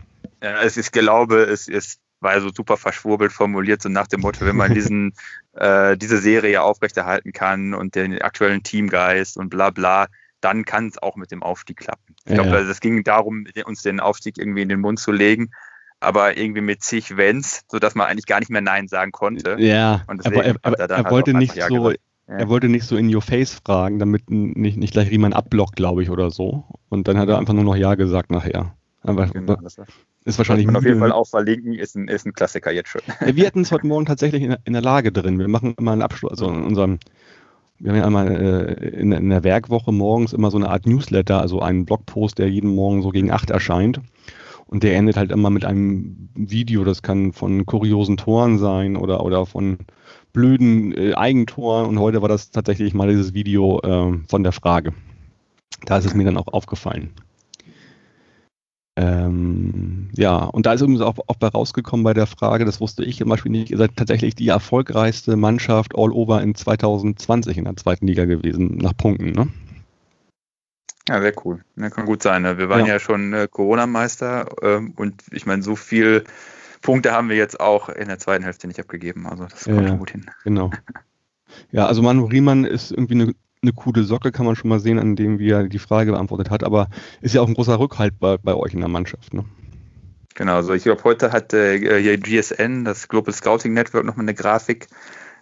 Ja, 0.43 0.62
es 0.62 0.77
ist, 0.77 0.93
glaube, 0.93 1.43
es 1.43 1.69
ist 1.69 2.00
war 2.21 2.41
so 2.41 2.50
super 2.55 2.77
verschwurbelt 2.77 3.33
formuliert, 3.33 3.83
so 3.83 3.88
nach 3.88 4.07
dem 4.07 4.21
Motto, 4.21 4.45
wenn 4.45 4.57
man 4.57 4.75
diesen, 4.75 5.15
äh, 5.53 5.97
diese 5.97 6.19
Serie 6.19 6.62
aufrechterhalten 6.62 7.33
kann 7.33 7.75
und 7.75 7.95
den 7.95 8.21
aktuellen 8.21 8.62
Teamgeist 8.62 9.37
und 9.37 9.50
bla 9.50 9.71
bla, 9.71 10.09
dann 10.40 10.64
kann 10.64 10.88
es 10.88 11.02
auch 11.02 11.16
mit 11.16 11.30
dem 11.30 11.42
Aufstieg 11.42 11.78
klappen. 11.78 12.14
Ich 12.25 12.37
ja, 12.37 12.42
glaube, 12.42 12.59
es 12.59 12.80
ging 12.80 13.02
darum, 13.04 13.47
uns 13.64 13.83
den 13.83 14.00
Aufstieg 14.00 14.38
irgendwie 14.38 14.62
in 14.62 14.68
den 14.68 14.80
Mund 14.80 14.99
zu 14.99 15.12
legen, 15.12 15.50
aber 16.00 16.37
irgendwie 16.37 16.61
mit 16.61 16.83
zig 16.83 17.16
Wenns, 17.16 17.64
sodass 17.68 17.95
man 17.95 18.07
eigentlich 18.07 18.26
gar 18.26 18.40
nicht 18.40 18.50
mehr 18.50 18.61
Nein 18.61 18.88
sagen 18.88 19.12
konnte. 19.12 19.57
Ja, 19.59 20.02
aber 20.07 20.45
er, 20.45 20.57
er, 20.62 20.73
er 20.73 20.97
halt 20.97 21.11
wollte 21.11 21.35
nicht 21.35 21.61
so, 21.61 21.90
ja. 21.90 21.97
er 22.26 22.49
wollte 22.49 22.68
nicht 22.68 22.85
so 22.85 22.97
in 22.97 23.12
your 23.12 23.23
face 23.23 23.54
fragen, 23.54 23.99
damit 23.99 24.30
nicht, 24.30 24.76
nicht 24.76 24.92
gleich 24.92 25.11
jemand 25.11 25.35
abblockt, 25.35 25.76
glaube 25.76 26.02
ich, 26.02 26.11
oder 26.11 26.30
so. 26.30 26.64
Und 26.88 27.09
dann 27.09 27.18
hat 27.18 27.28
er 27.28 27.38
einfach 27.38 27.54
nur 27.54 27.64
noch 27.64 27.76
Ja 27.76 27.95
gesagt 27.95 28.30
nachher. 28.30 28.75
Aber, 29.02 29.26
genau, 29.26 29.57
das 29.57 29.78
ist 30.25 30.38
wahrscheinlich. 30.38 30.66
Man 30.66 30.76
auf 30.76 30.85
jeden 30.85 30.99
Fall 30.99 31.12
auch 31.12 31.26
verlinken, 31.26 31.75
ist 31.75 31.97
ein, 31.97 32.09
ist 32.09 32.26
ein 32.26 32.33
Klassiker 32.33 32.71
jetzt 32.73 32.90
schon. 32.90 33.00
Wir 33.25 33.47
hatten 33.47 33.62
es 33.62 33.73
heute 33.73 33.87
Morgen 33.87 34.07
tatsächlich 34.07 34.42
in, 34.42 34.57
in, 34.64 34.73
der 34.73 34.83
Lage 34.83 35.12
drin. 35.12 35.38
Wir 35.38 35.49
machen 35.49 35.75
immer 35.78 35.92
einen 35.92 36.02
Abschluss, 36.02 36.33
also 36.33 36.49
in 36.49 36.64
unserem, 36.64 36.99
wir 37.79 37.93
haben 37.93 37.99
ja 37.99 38.07
einmal 38.07 38.29
äh, 38.29 38.89
in, 38.89 39.13
in, 39.13 39.31
der 39.31 39.45
Werkwoche 39.45 39.93
morgens 39.93 40.33
immer 40.33 40.51
so 40.51 40.57
eine 40.57 40.69
Art 40.69 40.87
Newsletter, 40.87 41.41
also 41.41 41.61
einen 41.61 41.85
Blogpost, 41.85 42.39
der 42.39 42.51
jeden 42.51 42.75
Morgen 42.75 43.03
so 43.03 43.11
gegen 43.11 43.31
acht 43.31 43.51
erscheint. 43.51 44.01
Und 44.67 44.83
der 44.83 44.97
endet 44.97 45.17
halt 45.17 45.31
immer 45.31 45.49
mit 45.49 45.65
einem 45.65 46.29
Video, 46.35 46.85
das 46.85 47.03
kann 47.03 47.33
von 47.33 47.65
kuriosen 47.65 48.19
Toren 48.19 48.59
sein 48.59 48.97
oder, 48.97 49.25
oder 49.25 49.47
von 49.47 49.79
blöden 50.33 50.93
äh, 50.93 51.15
Eigentoren. 51.15 51.87
Und 51.87 51.99
heute 51.99 52.21
war 52.21 52.29
das 52.29 52.51
tatsächlich 52.51 52.95
mal 52.95 53.09
dieses 53.09 53.33
Video 53.33 53.81
äh, 53.81 54.19
von 54.29 54.43
der 54.43 54.53
Frage. 54.53 54.93
Da 55.87 55.99
ist 55.99 56.05
es 56.05 56.15
mir 56.15 56.25
dann 56.25 56.37
auch 56.37 56.49
aufgefallen. 56.49 57.11
Ähm, 59.00 60.09
ja, 60.17 60.38
und 60.38 60.67
da 60.67 60.73
ist 60.73 60.81
übrigens 60.81 61.02
auch, 61.02 61.14
auch 61.28 61.37
bei 61.37 61.47
rausgekommen 61.47 62.02
bei 62.02 62.14
der 62.14 62.26
Frage, 62.26 62.64
das 62.64 62.81
wusste 62.81 63.05
ich 63.05 63.19
zum 63.19 63.28
Beispiel 63.28 63.52
nicht, 63.52 63.71
ihr 63.71 63.78
seid 63.78 63.95
tatsächlich 63.95 64.35
die 64.35 64.49
erfolgreichste 64.49 65.37
Mannschaft 65.37 65.93
all 65.97 66.11
over 66.11 66.43
in 66.43 66.57
2020 66.57 67.59
in 67.59 67.64
der 67.64 67.76
zweiten 67.76 68.09
Liga 68.09 68.25
gewesen, 68.25 68.78
nach 68.78 68.97
Punkten, 68.97 69.31
ne? 69.31 69.47
Ja, 71.09 71.23
sehr 71.23 71.33
cool. 71.45 71.61
Ja, 71.76 71.90
kann 71.90 72.07
gut 72.07 72.25
sein. 72.25 72.43
Ne? 72.43 72.59
Wir 72.59 72.69
waren 72.69 72.81
ja, 72.81 72.95
ja 72.95 72.99
schon 72.99 73.33
äh, 73.33 73.47
Corona-Meister 73.49 74.49
ähm, 74.62 74.95
und 74.97 75.23
ich 75.31 75.47
meine, 75.47 75.62
so 75.62 75.76
viel 75.76 76.25
Punkte 76.83 77.12
haben 77.12 77.28
wir 77.28 77.37
jetzt 77.37 77.61
auch 77.61 77.88
in 77.88 78.09
der 78.09 78.19
zweiten 78.19 78.43
Hälfte 78.43 78.67
nicht 78.67 78.81
abgegeben. 78.81 79.28
Also 79.28 79.45
das 79.45 79.64
kommt 79.64 79.88
ja, 79.88 79.95
gut 79.95 80.11
hin. 80.11 80.26
Genau. 80.43 80.73
Ja, 81.71 81.87
also 81.87 82.02
Manu 82.02 82.25
Riemann 82.25 82.64
ist 82.64 82.90
irgendwie 82.90 83.14
eine, 83.14 83.35
eine 83.62 83.73
coole 83.73 84.05
Socke, 84.05 84.33
kann 84.33 84.47
man 84.47 84.57
schon 84.57 84.69
mal 84.69 84.81
sehen, 84.81 84.99
an 84.99 85.17
dem 85.17 85.38
wie 85.38 85.50
er 85.50 85.65
die 85.65 85.79
Frage 85.79 86.12
beantwortet 86.12 86.50
hat, 86.50 86.65
aber 86.65 86.88
ist 87.21 87.35
ja 87.35 87.41
auch 87.41 87.49
ein 87.49 87.55
großer 87.55 87.79
Rückhalt 87.79 88.19
bei, 88.19 88.37
bei 88.38 88.55
euch 88.55 88.75
in 88.75 88.81
der 88.81 88.88
Mannschaft. 88.88 89.35
Ne? 89.35 89.45
Genau, 90.35 90.55
also 90.55 90.73
ich 90.73 90.85
glaube, 90.85 91.03
heute 91.05 91.33
hat 91.33 91.53
äh, 91.53 92.17
GSN, 92.17 92.85
das 92.85 93.09
Global 93.09 93.35
Scouting 93.35 93.73
Network, 93.73 94.05
nochmal 94.05 94.25
eine 94.25 94.35
Grafik 94.35 94.87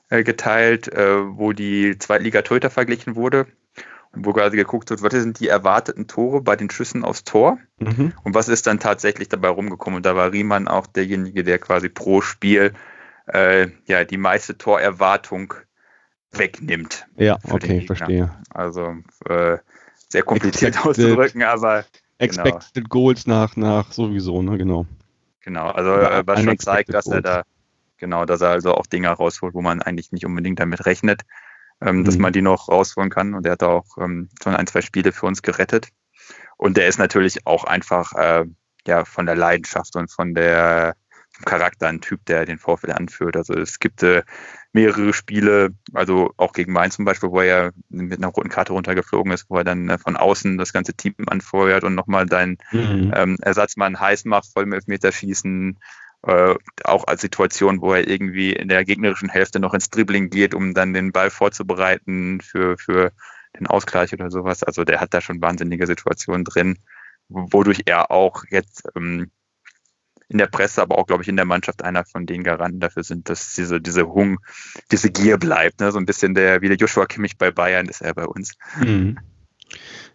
äh, 0.09 0.25
geteilt, 0.25 0.93
äh, 0.93 1.37
wo 1.37 1.53
die 1.53 1.99
Zweitliga-Torhüter 1.99 2.71
verglichen 2.71 3.17
wurde 3.17 3.47
wo 4.17 4.33
quasi 4.33 4.57
geguckt 4.57 4.91
wird, 4.91 5.03
was 5.03 5.13
sind 5.13 5.41
die 5.41 5.49
erwarteten 5.49 6.07
Tore 6.07 6.41
bei 6.41 6.57
den 6.57 6.71
Schüssen 6.71 7.05
aufs 7.05 7.25
Tor 7.25 7.59
mhm. 7.79 8.13
und 8.25 8.35
was 8.35 8.49
ist 8.49 8.67
dann 8.67 8.81
tatsächlich 8.81 9.29
dabei 9.29 9.49
rumgekommen. 9.49 9.99
Und 9.99 10.07
da 10.07 10.17
war 10.17 10.33
Riemann 10.33 10.69
auch 10.69 10.87
derjenige, 10.87 11.45
der 11.45 11.59
quasi 11.59 11.89
pro 11.89 12.21
Spiel 12.21 12.73
äh, 13.27 13.69
ja 13.87 14.05
die 14.05 14.17
meiste 14.17 14.57
Torerwartung 14.57 15.55
wegnimmt. 16.39 17.07
Ja, 17.17 17.39
okay, 17.45 17.83
verstehe. 17.87 18.31
Also 18.51 18.97
äh, 19.29 19.59
sehr 20.09 20.23
kompliziert 20.23 20.75
expected, 20.75 20.91
auszudrücken, 20.91 21.43
aber 21.43 21.85
Expected 22.19 22.75
genau. 22.75 22.89
Goals 22.89 23.27
nach, 23.27 23.57
nach 23.57 23.93
sowieso, 23.93 24.43
ne, 24.43 24.57
genau. 24.57 24.87
Genau, 25.41 25.69
also 25.69 25.95
äh, 25.95 26.23
was 26.27 26.43
schon 26.43 26.59
zeigt, 26.59 26.93
dass 26.93 27.07
er 27.07 27.21
da, 27.21 27.43
genau, 27.99 28.25
dass 28.25 28.41
er 28.41 28.51
also 28.51 28.75
auch 28.75 28.87
Dinge 28.87 29.09
rausholt, 29.09 29.55
wo 29.55 29.61
man 29.61 29.83
eigentlich 29.83 30.13
nicht 30.13 30.25
unbedingt 30.25 30.59
damit 30.59 30.87
rechnet 30.87 31.23
ähm, 31.81 31.99
mhm. 31.99 32.05
dass 32.05 32.19
man 32.19 32.33
die 32.33 32.43
noch 32.43 32.69
rausholen 32.69 33.11
kann. 33.11 33.35
Und 33.35 33.47
er 33.47 33.53
hat 33.53 33.63
auch 33.63 33.99
ähm, 33.99 34.29
schon 34.43 34.55
ein, 34.55 34.67
zwei 34.67 34.83
Spiele 34.83 35.13
für 35.13 35.27
uns 35.27 35.43
gerettet. 35.43 35.89
Und 36.57 36.77
der 36.77 36.89
ist 36.89 36.99
natürlich 36.99 37.47
auch 37.47 37.65
einfach 37.65 38.13
äh, 38.15 38.45
ja 38.87 39.05
von 39.05 39.27
der 39.27 39.37
Leidenschaft 39.37 39.97
und 39.97 40.11
von 40.11 40.35
der 40.35 40.97
vom 41.33 41.45
Charakter 41.45 41.89
ein 41.89 42.01
Typ, 42.01 42.25
der 42.27 42.47
den 42.47 42.59
VfL 42.59 42.93
anführt. 42.93 43.37
Also 43.37 43.53
es 43.55 43.79
gibt 43.79 44.03
äh, 44.03 44.23
mehrere 44.77 45.15
Spiele, 45.15 45.71
also 45.95 46.35
auch 46.37 46.53
gegen 46.53 46.73
Mainz 46.73 46.97
zum 46.97 47.07
Beispiel, 47.07 47.31
wo 47.31 47.41
er 47.41 47.47
ja 47.47 47.71
mit 47.89 48.19
einer 48.19 48.29
roten 48.29 48.51
Karte 48.51 48.75
runtergeflogen 48.75 49.33
ist, 49.33 49.47
wo 49.49 49.57
er 49.57 49.65
dann 49.65 49.89
äh, 49.89 49.97
von 49.97 50.17
außen 50.17 50.59
das 50.59 50.75
ganze 50.75 50.93
Team 50.93 51.15
anfeuert 51.27 51.83
und 51.83 51.95
nochmal 51.95 52.27
deinen 52.27 52.59
mhm. 52.73 53.11
ähm, 53.17 53.37
Ersatzmann 53.41 53.99
heiß 53.99 54.27
macht, 54.27 54.53
voll 54.53 54.65
im 54.65 54.75
Elfmeterschießen 54.75 55.79
äh, 56.27 56.55
auch 56.85 57.07
als 57.07 57.23
Situation, 57.23 57.81
wo 57.81 57.95
er 57.95 58.07
irgendwie 58.07 58.53
in 58.53 58.69
der 58.69 58.85
gegnerischen 58.85 59.31
Hälfte 59.31 59.61
noch 59.61 59.73
ins 59.73 59.89
Dribbling 59.89 60.29
geht, 60.29 60.55
um 60.55 60.75
dann 60.75 60.93
den 60.93 61.11
Ball 61.11 61.31
vorzubereiten 61.31 62.43
für, 62.43 62.77
für 62.77 63.13
den 63.59 63.67
Ausgleich 63.67 64.13
oder 64.13 64.31
sowas. 64.31 64.63
Also 64.63 64.85
der 64.85 65.01
hat 65.01 65.15
da 65.15 65.23
schon 65.23 65.41
wahnsinnige 65.41 65.87
Situationen 65.87 66.45
drin, 66.45 66.77
wodurch 67.29 67.83
er 67.87 68.11
auch 68.11 68.45
jetzt 68.51 68.87
ähm, 68.95 69.31
in 70.29 70.39
der 70.39 70.47
Presse, 70.47 70.83
aber 70.83 70.99
auch, 70.99 71.07
glaube 71.07 71.23
ich, 71.23 71.29
in 71.29 71.37
der 71.37 71.45
Mannschaft 71.45 71.85
einer 71.85 72.05
von 72.05 72.27
den 72.27 72.43
Garanten 72.43 72.81
dafür 72.81 73.05
sind, 73.05 73.29
dass 73.29 73.55
diese, 73.55 73.81
diese 73.81 74.09
Hung, 74.09 74.39
diese 74.91 75.11
Gier 75.11 75.39
bleibt. 75.39 75.81
Ne? 75.81 75.93
So 75.93 75.99
ein 75.99 76.07
bisschen 76.07 76.35
der, 76.35 76.63
wie 76.63 76.69
der 76.69 76.77
Joshua 76.77 77.07
Kimmich 77.07 77.39
bei 77.39 77.51
Bayern 77.51 77.87
ist 77.87 78.03
er 78.03 78.15
bei 78.15 78.27
uns. 78.27 78.55
Mhm. 78.81 79.19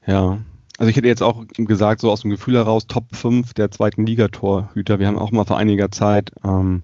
Ja, 0.06 0.40
also 0.78 0.90
ich 0.90 0.98
hätte 0.98 1.08
jetzt 1.08 1.24
auch 1.24 1.46
gesagt, 1.54 2.02
so 2.02 2.12
aus 2.12 2.22
dem 2.22 2.32
Gefühl 2.32 2.56
heraus, 2.56 2.88
Top 2.88 3.16
5 3.16 3.54
der 3.54 3.72
zweiten 3.72 4.06
Ligatorhüter. 4.06 5.00
Wir 5.00 5.08
haben 5.08 5.18
auch 5.18 5.32
mal 5.32 5.46
vor 5.46 5.58
einiger 5.58 5.92
Zeit, 5.92 6.32
ähm, 6.44 6.84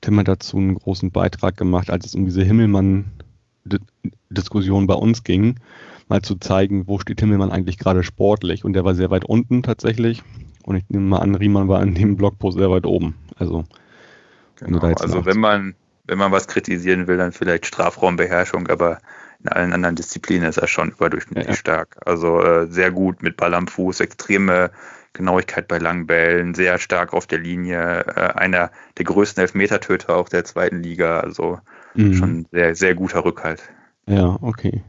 Tim 0.00 0.18
hat 0.18 0.28
dazu 0.28 0.56
einen 0.56 0.74
großen 0.74 1.10
Beitrag 1.10 1.56
gemacht, 1.56 1.90
als 1.90 2.06
es 2.06 2.14
um 2.14 2.24
diese 2.24 2.42
Himmelmann-Diskussion 2.42 4.86
bei 4.86 4.94
uns 4.94 5.24
ging, 5.24 5.56
mal 6.08 6.22
zu 6.22 6.36
zeigen, 6.36 6.86
wo 6.86 6.98
steht 6.98 7.20
Himmelmann 7.20 7.50
eigentlich 7.50 7.78
gerade 7.78 8.02
sportlich. 8.02 8.64
Und 8.64 8.72
der 8.72 8.84
war 8.84 8.94
sehr 8.94 9.10
weit 9.10 9.24
unten 9.24 9.62
tatsächlich. 9.62 10.22
Und 10.66 10.76
ich 10.76 10.84
nehme 10.88 11.06
mal 11.06 11.20
an, 11.20 11.36
Riemann 11.36 11.68
war 11.68 11.80
in 11.82 11.94
dem 11.94 12.16
Blogpost 12.16 12.58
sehr 12.58 12.70
weit 12.70 12.86
oben. 12.86 13.14
Also, 13.36 13.64
genau. 14.56 14.82
wenn 14.82 14.96
also 14.96 15.24
wenn 15.24 15.38
man, 15.38 15.74
wenn 16.04 16.18
man 16.18 16.32
was 16.32 16.48
kritisieren 16.48 17.06
will, 17.06 17.16
dann 17.16 17.30
vielleicht 17.30 17.66
Strafraumbeherrschung, 17.66 18.66
aber 18.66 18.98
in 19.40 19.48
allen 19.48 19.72
anderen 19.72 19.94
Disziplinen 19.94 20.48
ist 20.48 20.58
er 20.58 20.66
schon 20.66 20.90
überdurchschnittlich 20.90 21.46
ja, 21.46 21.52
ja. 21.52 21.56
stark. 21.56 21.96
Also 22.04 22.42
äh, 22.42 22.66
sehr 22.66 22.90
gut 22.90 23.22
mit 23.22 23.36
Ball 23.36 23.54
am 23.54 23.68
Fuß, 23.68 24.00
extreme 24.00 24.72
Genauigkeit 25.12 25.68
bei 25.68 25.78
langen 25.78 26.08
Bällen, 26.08 26.54
sehr 26.54 26.78
stark 26.78 27.14
auf 27.14 27.28
der 27.28 27.38
Linie, 27.38 28.00
äh, 28.06 28.32
einer 28.34 28.72
der 28.98 29.04
größten 29.04 29.42
Elfmetertöter 29.42 30.16
auch 30.16 30.28
der 30.28 30.44
zweiten 30.44 30.82
Liga. 30.82 31.20
Also 31.20 31.60
mhm. 31.94 32.14
schon 32.14 32.46
sehr, 32.50 32.74
sehr 32.74 32.96
guter 32.96 33.24
Rückhalt. 33.24 33.62
Ja, 34.08 34.36
okay. 34.40 34.82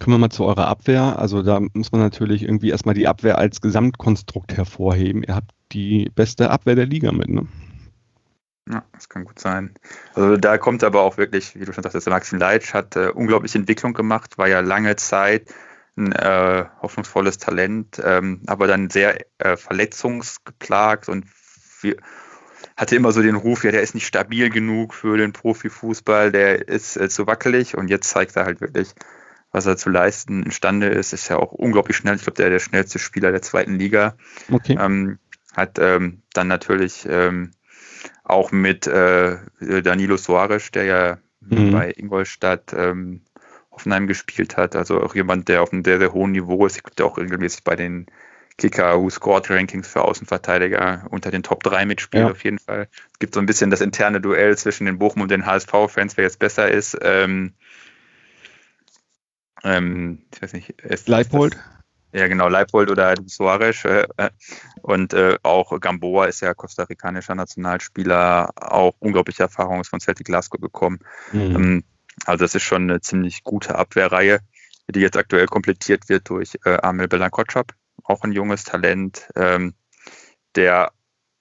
Kommen 0.00 0.14
wir 0.14 0.18
mal 0.18 0.30
zu 0.30 0.44
eurer 0.44 0.66
Abwehr. 0.66 1.18
Also 1.18 1.42
da 1.42 1.60
muss 1.72 1.92
man 1.92 2.00
natürlich 2.00 2.42
irgendwie 2.42 2.70
erstmal 2.70 2.94
die 2.94 3.06
Abwehr 3.06 3.38
als 3.38 3.60
Gesamtkonstrukt 3.60 4.56
hervorheben. 4.56 5.22
Ihr 5.22 5.34
habt 5.34 5.52
die 5.72 6.10
beste 6.14 6.50
Abwehr 6.50 6.74
der 6.74 6.86
Liga 6.86 7.12
mit, 7.12 7.28
ne? 7.28 7.46
Ja, 8.68 8.82
das 8.92 9.10
kann 9.10 9.24
gut 9.24 9.38
sein. 9.38 9.74
Also 10.14 10.36
da 10.38 10.56
kommt 10.56 10.84
aber 10.84 11.02
auch 11.02 11.18
wirklich, 11.18 11.54
wie 11.58 11.66
du 11.66 11.72
schon 11.72 11.84
sagst, 11.84 12.08
Maxim 12.08 12.38
Leitsch 12.38 12.72
hat 12.72 12.96
äh, 12.96 13.10
unglaubliche 13.10 13.58
Entwicklung 13.58 13.92
gemacht, 13.92 14.38
war 14.38 14.48
ja 14.48 14.60
lange 14.60 14.96
Zeit 14.96 15.52
ein 15.96 16.12
äh, 16.12 16.64
hoffnungsvolles 16.80 17.38
Talent, 17.38 18.00
ähm, 18.02 18.42
aber 18.46 18.66
dann 18.66 18.90
sehr 18.90 19.18
äh, 19.38 19.56
verletzungsgeplagt 19.56 21.08
und 21.08 21.28
viel, 21.28 21.98
hatte 22.76 22.96
immer 22.96 23.12
so 23.12 23.22
den 23.22 23.36
Ruf, 23.36 23.64
ja, 23.64 23.70
der 23.70 23.82
ist 23.82 23.94
nicht 23.94 24.06
stabil 24.06 24.50
genug 24.50 24.94
für 24.94 25.16
den 25.16 25.32
Profifußball, 25.32 26.32
der 26.32 26.66
ist 26.66 26.96
äh, 26.96 27.08
zu 27.08 27.26
wackelig 27.26 27.76
und 27.76 27.88
jetzt 27.88 28.08
zeigt 28.08 28.34
er 28.36 28.46
halt 28.46 28.60
wirklich, 28.60 28.94
was 29.54 29.66
er 29.66 29.76
zu 29.76 29.88
leisten 29.88 30.42
imstande 30.42 30.88
ist. 30.88 31.12
Ist 31.12 31.28
ja 31.28 31.36
auch 31.36 31.52
unglaublich 31.52 31.96
schnell. 31.96 32.16
Ich 32.16 32.22
glaube, 32.22 32.36
der 32.36 32.48
ist 32.48 32.52
der 32.52 32.70
schnellste 32.70 32.98
Spieler 32.98 33.30
der 33.30 33.40
zweiten 33.40 33.78
Liga. 33.78 34.16
Okay. 34.50 34.76
Ähm, 34.78 35.18
hat 35.54 35.78
ähm, 35.78 36.22
dann 36.32 36.48
natürlich 36.48 37.06
ähm, 37.08 37.52
auch 38.24 38.50
mit 38.50 38.88
äh, 38.88 39.36
Danilo 39.60 40.16
Soares, 40.16 40.72
der 40.72 40.84
ja 40.84 41.18
mhm. 41.40 41.70
bei 41.70 41.92
Ingolstadt 41.96 42.74
ähm, 42.76 43.22
Hoffenheim 43.70 44.08
gespielt 44.08 44.56
hat. 44.56 44.74
Also 44.74 45.00
auch 45.00 45.14
jemand, 45.14 45.48
der 45.48 45.62
auf 45.62 45.72
einem 45.72 45.84
sehr, 45.84 46.00
sehr 46.00 46.12
hohen 46.12 46.32
Niveau 46.32 46.66
ist. 46.66 46.76
Ich 46.76 46.82
glaube, 46.82 46.96
der 46.96 47.06
auch 47.06 47.16
regelmäßig 47.16 47.62
bei 47.62 47.76
den 47.76 48.06
Kicker 48.58 49.00
Who 49.00 49.08
Scored 49.08 49.48
Rankings 49.50 49.86
für 49.86 50.02
Außenverteidiger 50.02 51.06
unter 51.10 51.30
den 51.30 51.44
Top 51.44 51.62
3 51.62 51.86
mitspielt, 51.86 52.24
ja. 52.24 52.30
auf 52.32 52.42
jeden 52.42 52.58
Fall. 52.58 52.88
Es 53.12 53.18
gibt 53.20 53.34
so 53.34 53.40
ein 53.40 53.46
bisschen 53.46 53.70
das 53.70 53.80
interne 53.80 54.20
Duell 54.20 54.58
zwischen 54.58 54.86
den 54.86 54.98
Bochum 54.98 55.22
und 55.22 55.30
den 55.30 55.46
HSV-Fans, 55.46 56.16
wer 56.16 56.24
jetzt 56.24 56.40
besser 56.40 56.68
ist. 56.68 56.98
Ähm, 57.02 57.54
ähm, 59.64 60.22
ich 60.32 60.42
weiß 60.42 60.52
nicht. 60.52 60.70
Ist, 60.82 61.08
Leipold? 61.08 61.54
Ist 61.54 61.60
ja, 62.14 62.28
genau, 62.28 62.48
Leipold 62.48 62.90
oder 62.90 63.14
Suarez. 63.26 63.84
Äh, 63.84 64.06
und 64.82 65.12
äh, 65.14 65.36
auch 65.42 65.78
Gamboa 65.80 66.26
ist 66.26 66.42
ja 66.42 66.54
kostarikanischer 66.54 67.34
Nationalspieler, 67.34 68.50
auch 68.54 68.94
unglaubliche 69.00 69.42
Erfahrung 69.42 69.80
ist 69.80 69.88
von 69.88 69.98
Celtic 69.98 70.26
Glasgow 70.26 70.60
gekommen. 70.60 71.00
Mhm. 71.32 71.56
Ähm, 71.56 71.84
also 72.24 72.44
das 72.44 72.54
ist 72.54 72.62
schon 72.62 72.82
eine 72.88 73.00
ziemlich 73.00 73.42
gute 73.42 73.74
Abwehrreihe, 73.74 74.38
die 74.88 75.00
jetzt 75.00 75.16
aktuell 75.16 75.46
komplettiert 75.46 76.08
wird 76.08 76.30
durch 76.30 76.56
äh, 76.64 76.76
Amel 76.82 77.08
Belankotschap, 77.08 77.72
auch 78.04 78.22
ein 78.22 78.32
junges 78.32 78.62
Talent, 78.62 79.28
ähm, 79.34 79.74
der 80.54 80.92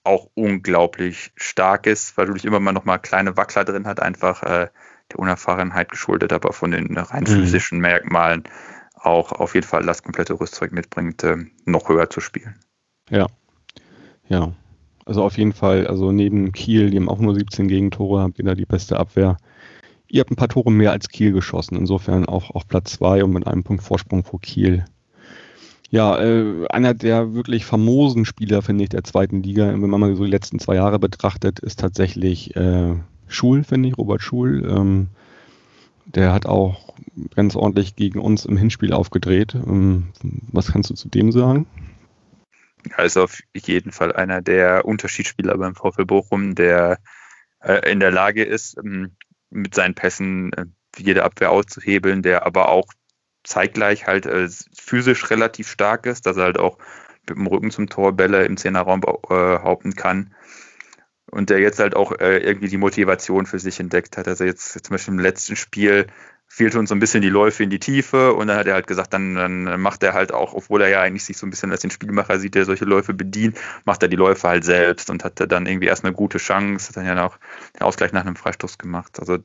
auch 0.04 0.30
unglaublich 0.34 1.32
stark 1.36 1.86
ist, 1.86 2.18
weil 2.18 2.26
du 2.26 2.34
immer 2.48 2.60
mal 2.60 2.74
noch 2.74 2.86
mal 2.86 2.98
kleine 2.98 3.38
Wackler 3.38 3.64
drin 3.64 3.86
hat, 3.86 4.00
einfach 4.00 4.42
äh, 4.42 4.70
der 5.14 5.20
Unerfahrenheit 5.20 5.90
geschuldet, 5.90 6.34
aber 6.34 6.54
von 6.54 6.72
den 6.72 6.98
rein 6.98 7.24
mhm. 7.24 7.28
physischen 7.28 7.80
Merkmalen 7.80 8.44
auch 8.96 9.32
auf 9.32 9.56
jeden 9.56 9.68
Fall 9.68 9.86
das 9.86 10.04
komplette 10.04 10.40
Rüstzeug 10.40 10.72
mitbringt, 10.72 11.24
äh, 11.24 11.38
noch 11.66 11.90
höher 11.90 12.10
zu 12.10 12.20
spielen. 12.20 12.56
Ja, 13.10 13.28
ja. 14.28 14.54
Also 15.06 15.24
auf 15.24 15.38
jeden 15.38 15.52
Fall, 15.52 15.88
also 15.88 16.12
neben 16.12 16.54
Kiel, 16.54 16.90
die 16.90 16.98
haben 16.98 17.10
auch 17.10 17.20
nur 17.20 17.36
17 17.36 17.68
Gegentore, 17.68 18.22
habt 18.22 18.40
ihr 18.40 18.46
da 18.46 18.56
die 18.56 18.66
beste 18.66 18.98
Abwehr. 18.98 19.38
Ihr 20.08 20.22
habt 20.22 20.32
ein 20.32 20.38
paar 20.38 20.48
Tore 20.48 20.72
mehr 20.72 20.92
als 20.92 21.10
Kiel 21.10 21.34
geschossen, 21.34 21.76
insofern 21.76 22.26
auch 22.26 22.52
auf 22.52 22.68
Platz 22.68 22.94
2 22.94 23.24
und 23.26 23.34
mit 23.34 23.46
einem 23.46 23.64
Punkt 23.64 23.84
Vorsprung 23.84 24.24
vor 24.24 24.40
Kiel. 24.40 24.86
Ja, 25.90 26.20
äh, 26.20 26.68
einer 26.70 26.94
der 26.94 27.34
wirklich 27.34 27.66
famosen 27.66 28.26
Spieler, 28.26 28.62
finde 28.62 28.86
ich, 28.86 28.90
der 28.90 29.04
zweiten 29.04 29.44
Liga, 29.44 29.68
wenn 29.68 29.90
man 29.90 30.00
mal 30.00 30.16
so 30.16 30.24
die 30.24 30.32
letzten 30.32 30.60
zwei 30.60 30.76
Jahre 30.76 31.00
betrachtet, 31.00 31.60
ist 31.60 31.80
tatsächlich 31.80 32.56
äh, 32.56 32.96
Schul, 33.36 33.64
finde 33.64 33.90
ich, 33.90 33.98
Robert 33.98 34.22
Schul. 34.22 34.66
Ähm, 34.70 35.08
der 36.06 36.34
hat 36.34 36.46
auch 36.46 36.94
ganz 37.36 37.56
ordentlich 37.56 37.96
gegen 37.96 38.20
uns 38.20 38.46
im 38.46 38.58
Hinspiel 38.58 38.94
aufgedreht. 38.94 39.56
Ähm, 39.56 40.10
was 40.52 40.72
kannst 40.72 40.90
du 40.90 40.96
zu 40.96 41.10
dem 41.10 41.32
sagen? 41.32 41.68
Also 42.96 43.24
auf 43.24 43.40
jeden 43.56 43.92
Fall 43.92 44.14
einer 44.14 44.42
der 44.42 44.86
Unterschiedsspieler 44.86 45.58
beim 45.58 45.76
VfL 45.76 46.06
Bochum, 46.06 46.56
der 46.56 47.00
äh, 47.62 47.90
in 47.92 48.00
der 48.00 48.12
Lage 48.12 48.44
ist, 48.44 48.78
ähm, 48.78 49.16
mit 49.50 49.74
seinen 49.74 49.96
Pässen 49.96 50.52
äh, 50.54 50.66
jede 50.98 51.24
Abwehr 51.24 51.52
auszuhebeln, 51.52 52.22
der 52.22 52.46
aber 52.46 52.70
auch 52.70 52.88
zeitgleich 53.44 54.08
halt 54.08 54.26
äh, 54.26 54.50
physisch 54.78 55.30
relativ 55.30 55.70
stark 55.70 56.06
ist, 56.06 56.26
dass 56.26 56.38
er 56.38 56.44
halt 56.44 56.60
auch 56.60 56.78
mit 57.28 57.38
dem 57.38 57.48
Rücken 57.48 57.72
zum 57.72 57.88
Tor 57.88 58.12
Bälle 58.14 58.46
im 58.46 58.58
Zehnerraum 58.58 59.00
behaupten 59.00 59.96
kann 59.96 60.34
und 61.34 61.50
der 61.50 61.60
jetzt 61.60 61.80
halt 61.80 61.96
auch 61.96 62.12
äh, 62.20 62.38
irgendwie 62.38 62.68
die 62.68 62.78
Motivation 62.78 63.46
für 63.46 63.60
sich 63.60 63.80
entdeckt 63.80 64.18
hat. 64.18 64.28
Also 64.28 64.44
jetzt 64.44 64.86
zum 64.86 64.94
Beispiel 64.94 65.16
im 65.16 65.20
letzten 65.20 65.56
Spiel 65.56 66.08
fehlte 66.48 66.78
uns 66.78 66.90
so 66.90 66.96
ein 66.96 67.00
bisschen 67.00 67.24
die 67.24 67.30
Läufe 67.30 67.64
in 67.64 67.72
die 67.72 67.80
Tiefe 67.80 68.34
und 68.34 68.48
dann 68.48 68.58
hat 68.58 68.68
er 68.68 68.76
halt 68.76 68.86
gesagt, 68.86 69.14
dann, 69.14 69.34
dann 69.34 69.82
macht 69.82 70.04
er 70.04 70.14
halt 70.14 70.32
auch, 70.32 70.54
obwohl 70.54 70.84
er 70.84 70.90
ja 70.90 71.02
eigentlich 71.02 71.26
sich 71.26 71.38
so 71.38 71.48
ein 71.48 71.50
bisschen 71.50 71.72
als 71.72 71.82
den 71.82 71.90
Spielmacher 71.90 72.38
sieht, 72.38 72.54
der 72.54 72.66
solche 72.66 72.86
Läufe 72.86 73.16
bedient, 73.16 73.58
macht 73.86 74.04
er 74.04 74.10
die 74.10 74.16
Läufe 74.16 74.48
halt 74.48 74.64
selbst 74.64 75.10
und 75.10 75.24
hatte 75.24 75.48
dann 75.48 75.66
irgendwie 75.66 75.88
erst 75.88 76.06
eine 76.06 76.14
gute 76.14 76.38
Chance, 76.38 76.90
hat 76.90 76.98
dann 76.98 77.08
ja 77.08 77.26
auch 77.26 77.40
den 77.74 77.82
Ausgleich 77.82 78.14
nach 78.14 78.22
einem 78.22 78.36
Freistoß 78.36 78.78
gemacht. 78.78 79.20
Also 79.20 79.40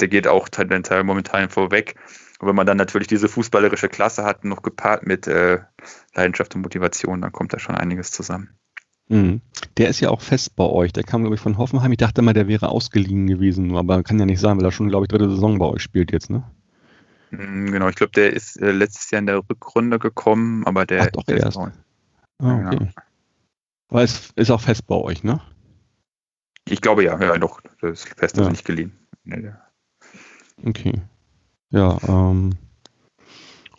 der 0.00 0.08
geht 0.08 0.28
auch 0.28 0.48
tendenziell 0.48 1.02
momentan 1.02 1.50
vorweg. 1.50 1.96
Und 2.38 2.46
wenn 2.46 2.56
man 2.56 2.66
dann 2.66 2.76
natürlich 2.76 3.08
diese 3.08 3.28
fußballerische 3.28 3.88
Klasse 3.88 4.22
hat, 4.24 4.44
noch 4.44 4.62
gepaart 4.62 5.04
mit 5.04 5.26
äh, 5.26 5.60
Leidenschaft 6.14 6.54
und 6.54 6.62
Motivation, 6.62 7.22
dann 7.22 7.32
kommt 7.32 7.52
da 7.52 7.58
schon 7.58 7.74
einiges 7.74 8.12
zusammen. 8.12 8.56
Mhm. 9.08 9.40
Der 9.76 9.88
ist 9.88 10.00
ja 10.00 10.10
auch 10.10 10.20
fest 10.22 10.56
bei 10.56 10.64
euch. 10.64 10.92
Der 10.92 11.02
kam, 11.04 11.22
glaube 11.22 11.34
ich, 11.36 11.40
von 11.40 11.58
Hoffenheim. 11.58 11.92
Ich 11.92 11.98
dachte 11.98 12.22
mal, 12.22 12.32
der 12.32 12.48
wäre 12.48 12.68
ausgeliehen 12.68 13.26
gewesen, 13.26 13.76
aber 13.76 14.02
kann 14.02 14.18
ja 14.18 14.24
nicht 14.26 14.40
sein, 14.40 14.56
weil 14.56 14.64
er 14.64 14.72
schon, 14.72 14.88
glaube 14.88 15.04
ich, 15.04 15.08
dritte 15.08 15.28
Saison 15.30 15.58
bei 15.58 15.66
euch 15.66 15.82
spielt 15.82 16.12
jetzt, 16.12 16.30
ne? 16.30 16.44
Mhm, 17.30 17.72
genau, 17.72 17.88
ich 17.88 17.96
glaube, 17.96 18.12
der 18.12 18.32
ist 18.32 18.56
äh, 18.60 18.70
letztes 18.70 19.10
Jahr 19.10 19.18
in 19.20 19.26
der 19.26 19.42
Rückrunde 19.48 19.98
gekommen, 19.98 20.64
aber 20.66 20.86
der, 20.86 21.02
Ach, 21.02 21.10
doch 21.10 21.24
der 21.24 21.36
erst. 21.36 21.48
ist 21.48 21.56
auch, 21.56 21.70
Ah, 22.38 22.72
okay. 22.72 22.88
Aber 23.88 24.02
es 24.02 24.30
ist 24.36 24.50
auch 24.50 24.60
fest 24.60 24.86
bei 24.86 24.96
euch, 24.96 25.22
ne? 25.22 25.40
ich 26.66 26.80
glaube 26.80 27.04
ja, 27.04 27.20
ja 27.20 27.36
doch, 27.38 27.60
das 27.80 28.04
ist 28.04 28.18
fest, 28.18 28.36
Ja. 28.38 28.48
nicht 28.48 28.64
geliehen. 28.64 28.92
Ja, 29.24 29.38
ja. 29.38 29.58
Okay. 30.64 31.02
Ja, 31.70 31.98
ähm, 32.08 32.54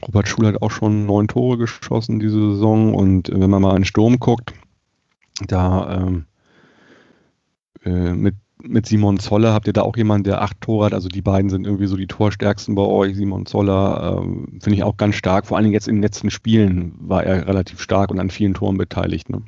Robert 0.05 0.27
Schul 0.27 0.45
hat 0.47 0.61
auch 0.61 0.71
schon 0.71 1.05
neun 1.05 1.27
Tore 1.27 1.57
geschossen 1.57 2.19
diese 2.19 2.39
Saison 2.53 2.93
und 2.93 3.29
äh, 3.29 3.39
wenn 3.39 3.49
man 3.49 3.61
mal 3.61 3.71
in 3.71 3.77
den 3.81 3.85
Sturm 3.85 4.19
guckt, 4.19 4.53
da 5.47 5.97
ähm, 5.97 6.25
äh, 7.83 8.13
mit, 8.13 8.35
mit 8.61 8.85
Simon 8.87 9.19
Zoller 9.19 9.53
habt 9.53 9.67
ihr 9.67 9.73
da 9.73 9.81
auch 9.81 9.95
jemanden, 9.97 10.23
der 10.23 10.41
acht 10.41 10.59
Tore 10.61 10.85
hat. 10.85 10.93
Also 10.93 11.07
die 11.09 11.21
beiden 11.21 11.49
sind 11.49 11.65
irgendwie 11.65 11.87
so 11.87 11.97
die 11.97 12.07
Torstärksten 12.07 12.75
bei 12.75 12.81
euch. 12.83 13.15
Simon 13.15 13.45
Zoller 13.45 14.19
ähm, 14.21 14.59
finde 14.61 14.75
ich 14.77 14.83
auch 14.83 14.97
ganz 14.97 15.15
stark. 15.15 15.45
Vor 15.45 15.57
allen 15.57 15.65
Dingen 15.65 15.73
jetzt 15.73 15.87
in 15.87 15.95
den 15.95 16.01
letzten 16.03 16.31
Spielen 16.31 16.95
war 16.99 17.23
er 17.23 17.47
relativ 17.47 17.81
stark 17.81 18.11
und 18.11 18.19
an 18.19 18.29
vielen 18.29 18.53
Toren 18.53 18.77
beteiligt. 18.77 19.29
Ne? 19.29 19.43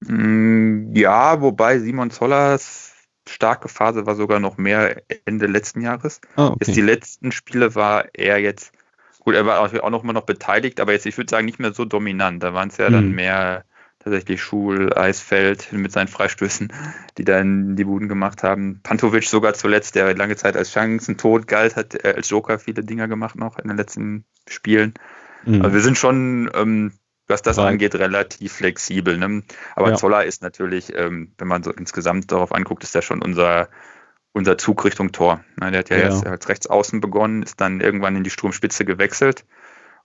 Mm, 0.00 0.94
Ja, 0.94 1.40
wobei 1.40 1.78
Simon 1.78 2.10
Zollers 2.10 2.92
starke 3.28 3.68
Phase 3.68 4.06
war 4.06 4.16
sogar 4.16 4.40
noch 4.40 4.56
mehr 4.58 5.02
Ende 5.24 5.46
letzten 5.46 5.82
Jahres. 5.82 6.20
Ah, 6.36 6.54
Jetzt 6.60 6.74
die 6.74 6.80
letzten 6.80 7.32
Spiele 7.32 7.74
war 7.74 8.06
er 8.14 8.38
jetzt, 8.38 8.72
gut, 9.20 9.34
er 9.34 9.46
war 9.46 9.60
auch 9.60 9.90
noch 9.90 10.02
mal 10.02 10.12
noch 10.12 10.26
beteiligt, 10.26 10.80
aber 10.80 10.92
jetzt, 10.92 11.06
ich 11.06 11.16
würde 11.16 11.30
sagen, 11.30 11.46
nicht 11.46 11.60
mehr 11.60 11.72
so 11.72 11.84
dominant. 11.84 12.42
Da 12.42 12.54
waren 12.54 12.68
es 12.68 12.76
ja 12.78 12.90
dann 12.90 13.10
Mhm. 13.10 13.14
mehr 13.14 13.64
tatsächlich 14.00 14.42
Schul, 14.42 14.92
Eisfeld 14.96 15.72
mit 15.72 15.92
seinen 15.92 16.08
Freistößen, 16.08 16.72
die 17.18 17.24
dann 17.24 17.76
die 17.76 17.84
Buden 17.84 18.08
gemacht 18.08 18.42
haben. 18.42 18.80
Pantovic 18.82 19.24
sogar 19.24 19.54
zuletzt, 19.54 19.94
der 19.94 20.14
lange 20.16 20.36
Zeit 20.36 20.56
als 20.56 20.72
Chancentod 20.72 21.46
galt, 21.46 21.76
hat 21.76 22.04
als 22.04 22.30
Joker 22.30 22.58
viele 22.58 22.82
Dinger 22.82 23.08
gemacht 23.08 23.36
noch 23.36 23.58
in 23.58 23.68
den 23.68 23.76
letzten 23.76 24.24
Spielen. 24.48 24.94
Mhm. 25.44 25.62
Also 25.62 25.74
wir 25.74 25.80
sind 25.82 25.98
schon, 25.98 26.50
ähm, 26.54 26.92
was 27.28 27.42
das 27.42 27.56
Breit. 27.56 27.68
angeht, 27.68 27.94
relativ 27.94 28.54
flexibel. 28.54 29.18
Ne? 29.18 29.42
Aber 29.76 29.90
Ja. 29.90 29.96
Zoller 29.96 30.24
ist 30.24 30.42
natürlich, 30.42 30.92
ähm, 30.96 31.32
wenn 31.38 31.48
man 31.48 31.62
so 31.62 31.70
insgesamt 31.70 32.32
darauf 32.32 32.52
anguckt, 32.52 32.82
ist 32.82 32.94
der 32.94 33.02
schon 33.02 33.22
unser, 33.22 33.68
unser 34.32 34.56
Zug 34.58 34.84
Richtung 34.84 35.12
Tor. 35.12 35.44
Ne? 35.60 35.70
Der 35.70 35.80
hat 35.80 35.90
ja, 35.90 35.98
Ja. 35.98 36.02
erst 36.04 36.26
als 36.26 36.48
Rechtsaußen 36.48 37.00
begonnen, 37.00 37.42
ist 37.42 37.60
dann 37.60 37.80
irgendwann 37.80 38.16
in 38.16 38.24
die 38.24 38.30
Sturmspitze 38.30 38.84
gewechselt, 38.86 39.44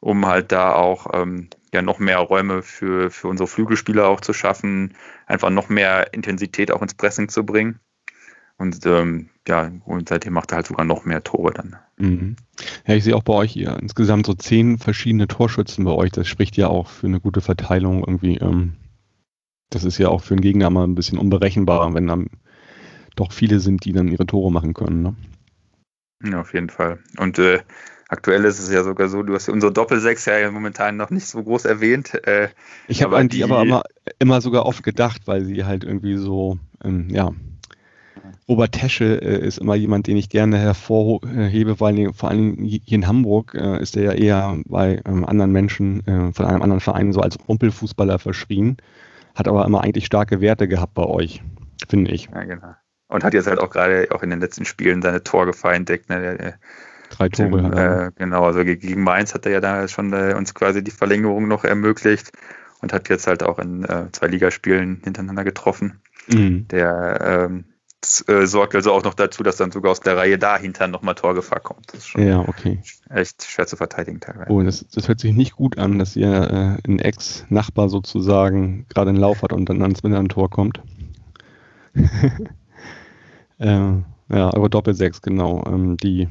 um 0.02 0.26
halt 0.28 0.52
da 0.52 0.74
auch 0.74 1.08
ähm, 1.14 1.50
ja 1.76 1.82
noch 1.82 2.00
mehr 2.00 2.20
Räume 2.20 2.62
für, 2.64 3.12
für 3.12 3.28
unsere 3.28 3.48
Flügelspieler 3.48 4.08
auch 4.08 4.22
zu 4.22 4.34
schaffen, 4.34 4.96
einfach 5.28 5.50
noch 5.50 5.70
mehr 5.70 6.14
Intensität 6.14 6.72
auch 6.72 6.82
ins 6.82 6.96
Pressing 6.96 7.30
zu 7.30 7.46
bringen. 7.46 7.80
Und 8.58 8.86
ähm, 8.86 9.30
ja, 9.48 9.72
und 9.84 10.10
seitdem 10.10 10.34
macht 10.34 10.52
er 10.52 10.58
halt 10.58 10.68
sogar 10.68 10.86
noch 10.86 11.04
mehr 11.04 11.24
Tore 11.24 11.54
dann. 11.54 11.76
Mhm. 11.98 12.36
Ja, 12.88 12.96
ich 12.96 13.04
sehe 13.04 13.16
auch 13.16 13.24
bei 13.24 13.34
euch 13.34 13.52
hier 13.52 13.78
insgesamt 13.82 14.26
so 14.26 14.34
zehn 14.34 14.78
verschiedene 14.78 15.28
Torschützen 15.28 15.84
bei 15.84 15.92
euch. 15.92 16.12
Das 16.12 16.28
spricht 16.28 16.56
ja 16.56 16.68
auch 16.68 16.88
für 16.88 17.08
eine 17.08 17.20
gute 17.20 17.42
Verteilung 17.42 18.00
irgendwie. 18.06 18.38
Ähm, 18.38 18.74
das 19.70 19.84
ist 19.84 19.98
ja 19.98 20.08
auch 20.08 20.24
für 20.24 20.36
einen 20.36 20.42
Gegner 20.42 20.70
mal 20.70 20.86
ein 20.86 20.96
bisschen 20.96 21.18
unberechenbarer, 21.18 21.94
wenn 21.94 22.08
dann 22.08 22.30
doch 23.16 23.34
viele 23.34 23.60
sind, 23.60 23.84
die 23.84 23.92
dann 23.92 24.08
ihre 24.08 24.26
Tore 24.26 24.52
machen 24.52 24.74
können. 24.74 25.02
Ne? 25.02 25.16
Ja, 26.24 26.40
auf 26.42 26.54
jeden 26.54 26.70
Fall. 26.70 27.00
Und 27.18 27.40
äh, 27.40 27.60
aktuell 28.08 28.46
ist 28.46 28.60
es 28.60 28.72
ja 28.72 28.84
sogar 28.84 29.10
so, 29.10 29.24
du 29.24 29.34
hast 29.34 29.50
unsere 29.50 29.74
Doppelsechs 29.74 30.26
ja 30.26 30.50
momentan 30.52 30.98
noch 30.98 31.10
nicht 31.10 31.28
so 31.28 31.44
groß 31.44 31.66
erwähnt. 31.66 32.14
Äh, 32.28 32.50
Ich 32.88 33.04
habe 33.04 33.18
an 33.18 33.30
die, 33.30 33.38
die- 33.38 33.44
aber 33.44 33.62
immer, 33.62 33.84
immer 34.20 34.42
sogar 34.42 34.66
oft 34.66 34.84
gedacht, 34.84 35.24
weil 35.26 35.44
sie 35.46 35.66
halt 35.66 35.84
irgendwie 35.84 36.18
so, 36.18 36.58
ähm, 36.84 37.08
ja. 37.10 37.32
Robert 38.48 38.74
Tesche 38.74 39.22
äh, 39.22 39.46
ist 39.46 39.58
immer 39.58 39.74
jemand, 39.76 40.06
den 40.06 40.18
ich 40.18 40.30
gerne 40.30 40.60
hervorhebe, 40.60 41.80
weil 41.80 42.14
vor 42.14 42.30
allem 42.30 42.58
hier 42.64 42.80
in 42.98 43.08
Hamburg 43.08 43.56
äh, 43.56 43.82
ist 43.82 43.98
er 43.98 44.04
ja 44.04 44.12
eher 44.14 44.58
bei 44.68 45.02
ähm, 45.06 45.26
anderen 45.26 45.52
Menschen 45.52 46.06
äh, 46.08 46.32
von 46.32 46.46
einem 46.46 46.62
anderen 46.62 46.80
Verein 46.80 47.12
so 47.12 47.22
als 47.22 47.38
Rumpelfußballer 47.48 48.20
verschrien, 48.20 48.78
hat 49.34 49.48
aber 49.48 49.66
immer 49.66 49.84
eigentlich 49.84 50.06
starke 50.06 50.42
Werte 50.42 50.68
gehabt 50.68 50.94
bei 50.94 51.06
euch, 51.06 51.42
finde 51.90 52.12
ich. 52.12 52.30
ja, 52.32 52.44
genau. 52.44 52.76
Und 53.08 53.24
hat 53.24 53.34
jetzt 53.34 53.48
halt 53.48 53.60
auch 53.60 53.70
gerade 53.70 54.08
auch 54.12 54.22
in 54.24 54.30
den 54.32 54.40
letzten 54.40 54.66
Spielen 54.66 55.02
seine 55.02 55.24
Torgefahr 55.24 55.74
entdeckt. 55.74 56.10
Ne? 56.10 56.38
Der, 56.38 56.54
Drei 57.10 57.30
Tore 57.30 57.72
er. 57.76 58.08
äh, 58.08 58.12
genau, 58.16 58.46
also 58.46 58.64
ge- 58.64 58.78
gegen 58.78 59.04
Mainz 59.04 59.34
hat 59.34 59.46
er 59.46 59.52
ja 59.54 59.62
da 59.62 59.88
schon 59.88 60.12
äh, 60.14 60.34
uns 60.38 60.54
quasi 60.54 60.84
die 60.84 60.92
Verlängerung 60.92 61.48
noch 61.48 61.64
ermöglicht 61.64 62.32
und 62.82 62.94
hat 62.94 63.10
jetzt 63.10 63.28
halt 63.28 63.44
auch 63.44 63.60
in 63.60 63.84
äh, 63.86 64.08
zwei 64.12 64.28
Ligaspielen 64.28 65.02
hintereinander 65.04 65.44
getroffen. 65.44 66.02
Mhm. 66.28 66.68
Der 66.70 67.48
ähm, 67.50 67.66
äh, 68.28 68.46
sorgt 68.46 68.76
also 68.76 68.92
auch 68.92 69.04
noch 69.04 69.14
dazu, 69.16 69.42
dass 69.44 69.58
dann 69.58 69.72
sogar 69.72 69.92
aus 69.92 70.00
der 70.00 70.18
Reihe 70.18 70.38
dahinter 70.38 70.88
nochmal 70.88 71.16
Torgefahr 71.16 71.60
kommt. 71.60 71.88
Das 71.88 72.00
ist 72.02 72.08
schon 72.08 72.28
Ja, 72.28 72.40
okay. 72.40 72.80
echt 73.10 73.44
schwer 73.44 73.66
zu 73.66 73.78
verteidigen 73.78 74.20
teilweise. 74.20 74.52
Oh, 74.52 74.62
das, 74.62 74.86
das 74.94 75.08
hört 75.08 75.20
sich 75.20 75.34
nicht 75.34 75.54
gut 75.56 75.78
an, 75.80 75.98
dass 76.00 76.16
ihr 76.16 76.30
äh, 76.84 76.88
ein 76.88 77.00
Ex-Nachbar 77.00 77.90
sozusagen 77.90 78.86
gerade 78.90 79.10
einen 79.10 79.20
Lauf 79.20 79.42
hat 79.42 79.54
und 79.54 79.70
dann 79.70 79.82
ans 79.82 80.04
Mittag 80.04 80.20
ein 80.20 80.30
Tor 80.30 80.50
kommt. 80.50 80.82
äh, 83.60 83.66
ja, 84.30 84.54
eure 84.54 84.70
Doppelsechs, 84.70 85.22
genau. 85.22 85.64
Ähm, 85.68 85.98
die, 85.98 86.28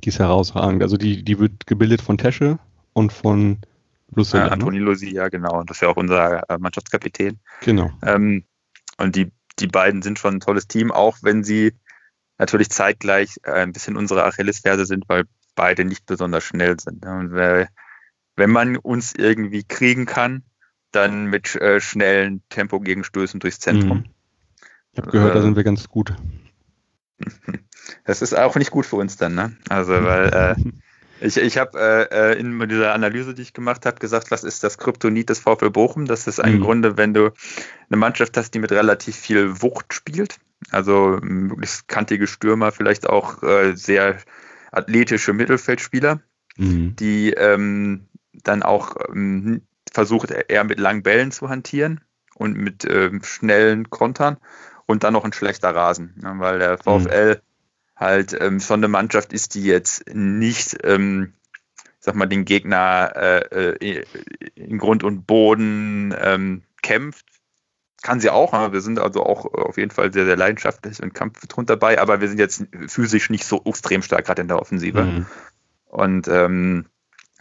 die 0.00 0.08
ist 0.08 0.18
herausragend. 0.18 0.82
Also 0.82 0.96
die, 0.96 1.22
die 1.22 1.38
wird 1.38 1.66
gebildet 1.66 2.02
von 2.02 2.18
Tesche 2.18 2.58
und 2.92 3.12
von 3.12 3.58
Äh, 3.62 4.16
Lucilla. 4.16 4.44
ne? 4.46 4.52
Antoni 4.52 4.78
Losi, 4.78 5.10
ja 5.10 5.28
genau. 5.28 5.60
Und 5.60 5.70
das 5.70 5.76
ist 5.78 5.82
ja 5.82 5.88
auch 5.88 5.96
unser 5.96 6.48
äh, 6.50 6.58
Mannschaftskapitän. 6.58 7.38
Genau. 7.62 7.90
Ähm, 8.04 8.44
und 8.98 9.16
die, 9.16 9.30
die 9.58 9.66
beiden 9.68 10.02
sind 10.02 10.18
schon 10.18 10.34
ein 10.36 10.40
tolles 10.40 10.66
Team, 10.66 10.90
auch 10.90 11.18
wenn 11.22 11.44
sie 11.44 11.72
natürlich 12.38 12.70
zeitgleich 12.70 13.36
äh, 13.44 13.52
ein 13.52 13.72
bisschen 13.72 13.96
unsere 13.96 14.24
Achillesferse 14.24 14.86
sind, 14.86 15.04
weil 15.08 15.24
beide 15.54 15.84
nicht 15.84 16.06
besonders 16.06 16.42
schnell 16.44 16.78
sind. 16.80 17.04
ne? 17.04 17.18
Und 17.18 17.32
wenn 18.36 18.50
man 18.50 18.76
uns 18.76 19.14
irgendwie 19.14 19.62
kriegen 19.64 20.06
kann, 20.06 20.42
dann 20.92 21.26
mit 21.26 21.54
äh, 21.56 21.80
schnellen 21.80 22.42
Tempogegenstößen 22.48 23.38
durchs 23.40 23.60
Zentrum. 23.60 23.98
Mhm. 23.98 24.04
Ich 24.92 24.98
habe 24.98 25.10
gehört, 25.12 25.34
da 25.34 25.38
Äh, 25.38 25.42
sind 25.42 25.56
wir 25.56 25.64
ganz 25.64 25.88
gut. 25.88 26.14
Das 28.04 28.22
ist 28.22 28.34
auch 28.34 28.56
nicht 28.56 28.70
gut 28.70 28.86
für 28.86 28.96
uns 28.96 29.16
dann, 29.16 29.34
ne? 29.34 29.56
Also, 29.68 29.92
weil 29.92 30.28
äh, 30.28 30.56
ich, 31.26 31.36
ich 31.36 31.58
habe 31.58 31.78
äh, 31.78 32.32
äh, 32.32 32.38
in 32.38 32.58
dieser 32.68 32.94
Analyse, 32.94 33.34
die 33.34 33.42
ich 33.42 33.52
gemacht 33.52 33.84
habe, 33.86 33.98
gesagt, 33.98 34.30
was 34.30 34.44
ist 34.44 34.62
das 34.62 34.78
Kryptonit 34.78 35.28
des 35.28 35.40
VfL 35.40 35.70
Bochum? 35.70 36.06
Das 36.06 36.26
ist 36.26 36.38
im 36.38 36.58
Mhm. 36.58 36.60
Grunde, 36.60 36.96
wenn 36.96 37.14
du 37.14 37.30
eine 37.88 37.96
Mannschaft 37.96 38.36
hast, 38.36 38.52
die 38.54 38.58
mit 38.58 38.72
relativ 38.72 39.16
viel 39.16 39.60
Wucht 39.62 39.92
spielt, 39.92 40.38
also 40.70 41.18
möglichst 41.22 41.88
kantige 41.88 42.26
Stürmer, 42.26 42.72
vielleicht 42.72 43.08
auch 43.08 43.42
äh, 43.42 43.74
sehr 43.74 44.18
athletische 44.72 45.32
Mittelfeldspieler, 45.32 46.20
Mhm. 46.56 46.94
die 46.98 47.32
ähm, 47.32 48.08
dann 48.32 48.62
auch 48.62 48.96
ähm, 49.08 49.62
versucht, 49.92 50.30
eher 50.30 50.64
mit 50.64 50.78
langen 50.78 51.02
Bällen 51.02 51.32
zu 51.32 51.48
hantieren 51.48 52.00
und 52.34 52.56
mit 52.56 52.84
ähm, 52.88 53.22
schnellen 53.22 53.90
Kontern 53.90 54.38
und 54.90 55.04
dann 55.04 55.12
noch 55.12 55.24
ein 55.24 55.32
schlechter 55.32 55.74
Rasen, 55.74 56.14
ne, 56.20 56.34
weil 56.38 56.58
der 56.58 56.78
VfL 56.78 57.40
halt 57.96 58.36
ähm, 58.40 58.60
schon 58.60 58.80
eine 58.80 58.88
Mannschaft 58.88 59.32
ist, 59.32 59.54
die 59.54 59.64
jetzt 59.64 60.12
nicht, 60.12 60.78
ähm, 60.84 61.34
sag 62.00 62.14
mal, 62.14 62.26
den 62.26 62.44
Gegner 62.44 63.12
äh, 63.14 63.76
äh, 63.76 64.04
in 64.54 64.78
Grund 64.78 65.04
und 65.04 65.26
Boden 65.26 66.14
ähm, 66.18 66.62
kämpft. 66.82 67.26
Kann 68.02 68.18
sie 68.20 68.30
auch, 68.30 68.54
aber 68.54 68.72
wir 68.72 68.80
sind 68.80 68.98
also 68.98 69.22
auch 69.24 69.44
auf 69.44 69.76
jeden 69.76 69.90
Fall 69.90 70.10
sehr, 70.12 70.24
sehr 70.24 70.36
leidenschaftlich 70.36 71.02
und 71.02 71.12
kampfbetrunken 71.12 71.66
dabei, 71.66 72.00
aber 72.00 72.22
wir 72.22 72.28
sind 72.28 72.38
jetzt 72.38 72.64
physisch 72.88 73.28
nicht 73.28 73.44
so 73.44 73.62
extrem 73.66 74.00
stark, 74.02 74.24
gerade 74.24 74.40
in 74.40 74.48
der 74.48 74.58
Offensive. 74.58 75.04
Mhm. 75.04 75.26
Und 75.84 76.26
ähm, 76.28 76.86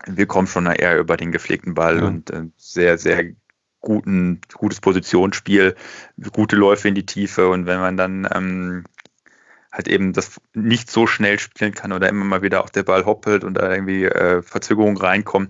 wir 0.06 0.26
kommen 0.26 0.48
schon 0.48 0.66
eher 0.66 1.00
über 1.00 1.16
den 1.16 1.32
gepflegten 1.32 1.74
Ball 1.74 2.00
Ja. 2.00 2.08
und 2.08 2.30
äh, 2.30 2.44
sehr, 2.58 2.98
sehr 2.98 3.32
guten, 3.80 4.42
gutes 4.54 4.82
Positionsspiel, 4.82 5.76
gute 6.34 6.56
Läufe 6.56 6.88
in 6.88 6.96
die 6.96 7.06
Tiefe. 7.06 7.50
Und 7.50 7.66
wenn 7.66 7.80
man 7.80 7.98
dann 7.98 8.28
ähm, 8.34 8.84
halt 9.72 9.88
eben 9.88 10.14
das 10.14 10.40
nicht 10.54 10.92
so 10.92 11.08
schnell 11.08 11.40
spielen 11.40 11.74
kann 11.74 11.92
oder 11.92 12.10
immer 12.10 12.26
mal 12.26 12.42
wieder 12.42 12.64
auch 12.64 12.70
der 12.70 12.84
Ball 12.84 13.06
hoppelt 13.06 13.44
und 13.44 13.56
da 13.56 13.72
irgendwie 13.72 14.06
äh, 14.06 14.42
Verzögerungen 14.42 14.98
reinkommen, 14.98 15.50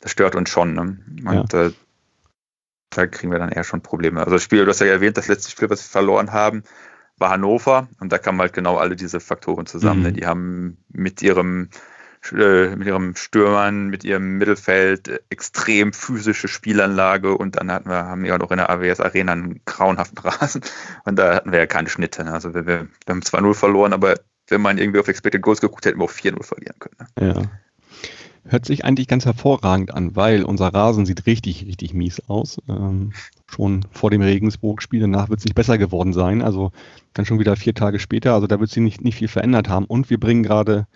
das 0.00 0.12
stört 0.12 0.34
uns 0.34 0.50
schon. 0.50 0.74
Ne? 0.74 0.98
Und 1.24 1.54
äh, 1.54 1.72
da 2.90 3.06
kriegen 3.06 3.32
wir 3.32 3.38
dann 3.38 3.50
eher 3.50 3.64
schon 3.64 3.80
Probleme. 3.80 4.20
Also 4.20 4.32
das 4.32 4.42
Spiel, 4.42 4.64
du 4.64 4.70
hast 4.70 4.80
ja 4.80 4.86
erwähnt, 4.86 5.16
das 5.16 5.28
letzte 5.28 5.50
Spiel, 5.50 5.70
was 5.70 5.84
wir 5.84 5.90
verloren 5.90 6.32
haben, 6.32 6.62
war 7.16 7.30
Hannover 7.30 7.88
und 8.00 8.12
da 8.12 8.18
kamen 8.18 8.40
halt 8.40 8.52
genau 8.52 8.76
alle 8.76 8.96
diese 8.96 9.20
Faktoren 9.20 9.66
zusammen. 9.66 10.02
Ne? 10.02 10.10
Mhm. 10.10 10.14
Die 10.14 10.26
haben 10.26 10.78
mit 10.88 11.22
ihrem 11.22 11.70
mit 12.32 12.86
ihrem 12.86 13.14
Stürmern, 13.16 13.88
mit 13.88 14.04
ihrem 14.04 14.38
Mittelfeld 14.38 15.08
äh, 15.08 15.18
extrem 15.30 15.92
physische 15.92 16.48
Spielanlage 16.48 17.36
und 17.36 17.56
dann 17.56 17.70
hatten 17.70 17.88
wir, 17.88 18.04
haben 18.04 18.24
wir 18.24 18.34
auch 18.34 18.38
noch 18.38 18.50
in 18.50 18.58
der 18.58 18.70
AWS 18.70 19.00
Arena 19.00 19.32
einen 19.32 19.60
grauenhaften 19.64 20.18
Rasen 20.18 20.62
und 21.04 21.18
da 21.18 21.34
hatten 21.34 21.52
wir 21.52 21.58
ja 21.58 21.66
keine 21.66 21.88
Schnitte. 21.88 22.24
Ne? 22.24 22.32
Also 22.32 22.54
wir, 22.54 22.66
wir, 22.66 22.88
haben 23.08 23.20
2-0 23.20 23.54
verloren, 23.54 23.92
aber 23.92 24.14
wenn 24.48 24.60
man 24.60 24.78
irgendwie 24.78 25.00
auf 25.00 25.08
Expected 25.08 25.42
Goals 25.42 25.60
geguckt 25.60 25.84
hätte, 25.84 25.96
hätten 25.96 26.00
wir 26.00 26.04
auch 26.04 26.40
4-0 26.40 26.42
verlieren 26.42 26.76
können. 26.78 26.96
Ne? 27.18 27.28
Ja. 27.28 27.42
Hört 28.46 28.66
sich 28.66 28.84
eigentlich 28.84 29.08
ganz 29.08 29.24
hervorragend 29.24 29.94
an, 29.94 30.16
weil 30.16 30.44
unser 30.44 30.68
Rasen 30.68 31.06
sieht 31.06 31.26
richtig, 31.26 31.64
richtig 31.66 31.94
mies 31.94 32.20
aus. 32.28 32.58
Ähm, 32.68 33.14
schon 33.46 33.86
vor 33.90 34.10
dem 34.10 34.20
Regensburg-Spiel, 34.20 35.00
danach 35.00 35.30
wird 35.30 35.38
es 35.38 35.44
nicht 35.46 35.54
besser 35.54 35.78
geworden 35.78 36.12
sein. 36.12 36.42
Also 36.42 36.70
dann 37.14 37.24
schon 37.24 37.38
wieder 37.38 37.56
vier 37.56 37.74
Tage 37.74 37.98
später. 37.98 38.34
Also 38.34 38.46
da 38.46 38.60
wird 38.60 38.68
sich 38.68 38.82
nicht, 38.82 39.00
nicht 39.00 39.16
viel 39.16 39.28
verändert 39.28 39.70
haben. 39.70 39.86
Und 39.86 40.10
wir 40.10 40.20
bringen 40.20 40.42
gerade 40.42 40.86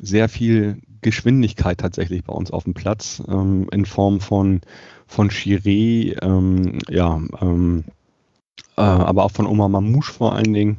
sehr 0.00 0.28
viel 0.28 0.78
Geschwindigkeit 1.00 1.78
tatsächlich 1.78 2.24
bei 2.24 2.32
uns 2.32 2.50
auf 2.50 2.64
den 2.64 2.74
Platz 2.74 3.22
ähm, 3.28 3.68
in 3.72 3.84
Form 3.86 4.20
von 4.20 4.60
von 5.06 5.30
Chiré, 5.30 6.22
ähm, 6.22 6.78
ja, 6.88 7.20
ähm, 7.40 7.84
äh, 8.76 8.82
aber 8.82 9.24
auch 9.24 9.30
von 9.30 9.46
Omar 9.46 9.68
Mamouche 9.68 10.12
vor 10.12 10.34
allen 10.34 10.52
Dingen. 10.52 10.78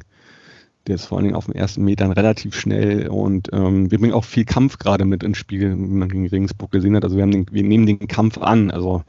Der 0.86 0.94
ist 0.94 1.06
vor 1.06 1.18
allen 1.18 1.24
Dingen 1.24 1.36
auf 1.36 1.46
den 1.46 1.56
ersten 1.56 1.84
Metern 1.84 2.12
relativ 2.12 2.54
schnell 2.54 3.08
und 3.08 3.48
ähm, 3.52 3.90
wir 3.90 3.98
bringen 3.98 4.14
auch 4.14 4.24
viel 4.24 4.44
Kampf 4.44 4.78
gerade 4.78 5.04
mit 5.04 5.22
ins 5.22 5.36
Spiel, 5.36 5.72
wie 5.72 5.94
man 5.94 6.08
gegen 6.08 6.26
Regensburg 6.28 6.70
gesehen 6.70 6.96
hat. 6.96 7.04
Also 7.04 7.16
wir, 7.16 7.22
haben 7.22 7.32
den, 7.32 7.46
wir 7.50 7.62
nehmen 7.62 7.86
den 7.86 8.08
Kampf 8.08 8.38
an, 8.38 8.70
also 8.70 9.02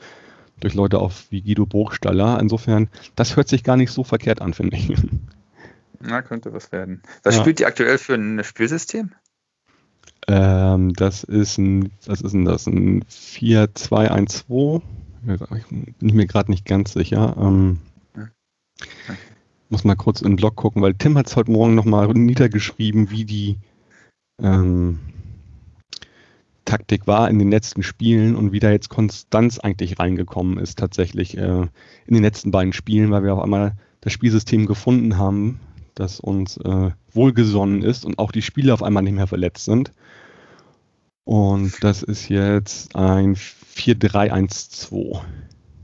durch 0.59 0.73
Leute 0.73 0.99
auch 0.99 1.11
wie 1.29 1.41
Guido 1.41 1.65
Burgstaller. 1.65 2.39
Insofern, 2.39 2.89
das 3.15 3.35
hört 3.35 3.47
sich 3.47 3.63
gar 3.63 3.77
nicht 3.77 3.91
so 3.91 4.03
verkehrt 4.03 4.41
an, 4.41 4.53
finde 4.53 4.77
ich. 4.77 4.91
Na, 5.99 6.21
könnte 6.21 6.51
was 6.51 6.71
werden. 6.71 7.01
Was 7.23 7.35
Ja. 7.35 7.41
spielt 7.41 7.59
ihr 7.59 7.67
aktuell 7.67 7.97
für 7.97 8.15
ein 8.15 8.43
Spielsystem? 8.43 9.11
Ähm, 10.27 10.93
das 10.93 11.23
ist 11.23 11.57
ein, 11.57 11.91
was 12.05 12.21
ist 12.21 12.33
denn 12.33 12.45
das? 12.45 12.67
Ein 12.67 13.03
4-2-1-2. 13.05 14.81
Ich 15.57 15.65
bin 15.67 16.15
mir 16.15 16.25
gerade 16.25 16.51
nicht 16.51 16.65
ganz 16.65 16.93
sicher. 16.93 17.35
Ähm, 17.39 17.79
muss 19.69 19.83
mal 19.83 19.95
kurz 19.95 20.21
in 20.21 20.31
den 20.31 20.35
Blog 20.35 20.55
gucken, 20.55 20.81
weil 20.81 20.93
Tim 20.93 21.17
hat 21.17 21.27
es 21.27 21.35
heute 21.35 21.51
Morgen 21.51 21.75
nochmal 21.75 22.07
niedergeschrieben, 22.09 23.09
wie 23.09 23.25
die 23.25 23.57
ähm, 24.41 24.99
Taktik 26.65 27.07
war 27.07 27.29
in 27.29 27.39
den 27.39 27.49
letzten 27.49 27.81
Spielen 27.81 28.35
und 28.35 28.51
wie 28.51 28.59
da 28.59 28.71
jetzt 28.71 28.89
Konstanz 28.89 29.59
eigentlich 29.59 29.99
reingekommen 29.99 30.57
ist, 30.57 30.77
tatsächlich 30.77 31.37
äh, 31.37 31.61
in 31.61 32.13
den 32.13 32.23
letzten 32.23 32.51
beiden 32.51 32.73
Spielen, 32.73 33.11
weil 33.11 33.23
wir 33.23 33.33
auf 33.33 33.41
einmal 33.41 33.73
das 34.01 34.13
Spielsystem 34.13 34.65
gefunden 34.65 35.17
haben, 35.17 35.59
das 35.95 36.19
uns 36.19 36.57
äh, 36.57 36.91
wohlgesonnen 37.11 37.83
ist 37.83 38.05
und 38.05 38.19
auch 38.19 38.31
die 38.31 38.41
Spieler 38.41 38.73
auf 38.73 38.83
einmal 38.83 39.03
nicht 39.03 39.15
mehr 39.15 39.27
verletzt 39.27 39.65
sind. 39.65 39.91
Und 41.23 41.83
das 41.83 42.03
ist 42.03 42.29
jetzt 42.29 42.95
ein 42.95 43.35
4-3-1-2 43.35 45.21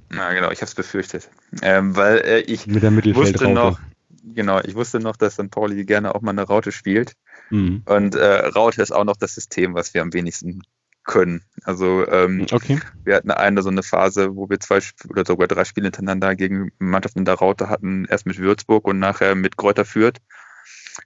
Na 0.10 0.34
genau, 0.34 0.52
ich 0.52 0.60
habe 0.60 0.68
es 0.68 0.76
befürchtet. 0.76 1.30
Ähm, 1.62 1.96
weil 1.96 2.18
äh, 2.20 2.40
ich 2.40 2.68
mit 2.68 2.84
der 2.84 2.92
wusste 3.16 3.48
noch, 3.50 3.80
genau, 4.24 4.60
ich 4.62 4.76
wusste 4.76 5.00
noch, 5.00 5.16
dass 5.16 5.34
St. 5.34 5.52
Pauli 5.52 5.86
gerne 5.86 6.16
auch 6.16 6.22
mal 6.22 6.32
eine 6.32 6.44
Raute 6.44 6.72
spielt. 6.72 7.14
Mhm. 7.50 7.84
Und 7.86 8.16
äh, 8.16 8.48
Raute 8.48 8.82
ist 8.82 8.92
auch 8.92 9.06
noch 9.06 9.18
das 9.18 9.36
System, 9.36 9.74
was 9.74 9.94
wir 9.94 10.02
am 10.02 10.14
wenigsten 10.14 10.64
können. 11.08 11.42
Also 11.64 12.08
ähm, 12.08 12.46
Okay. 12.52 12.80
wir 13.04 13.16
hatten 13.16 13.32
eine 13.32 13.64
so 13.64 13.70
eine 13.70 13.82
Phase, 13.82 14.36
wo 14.36 14.48
wir 14.50 14.60
zwei 14.60 14.80
oder 15.10 15.26
sogar 15.26 15.48
drei 15.48 15.66
Spiele 15.66 15.88
hintereinander 15.88 16.36
gegen 16.36 16.72
Mannschaften 16.78 17.20
in 17.20 17.26
der 17.26 17.36
Raute 17.36 17.70
hatten, 17.70 18.06
erst 18.06 18.28
mit 18.28 18.38
Würzburg 18.38 18.86
und 18.88 19.00
nachher 19.00 19.34
mit 19.34 19.58
Kräuter 19.58 19.86
Fürth. 19.86 20.20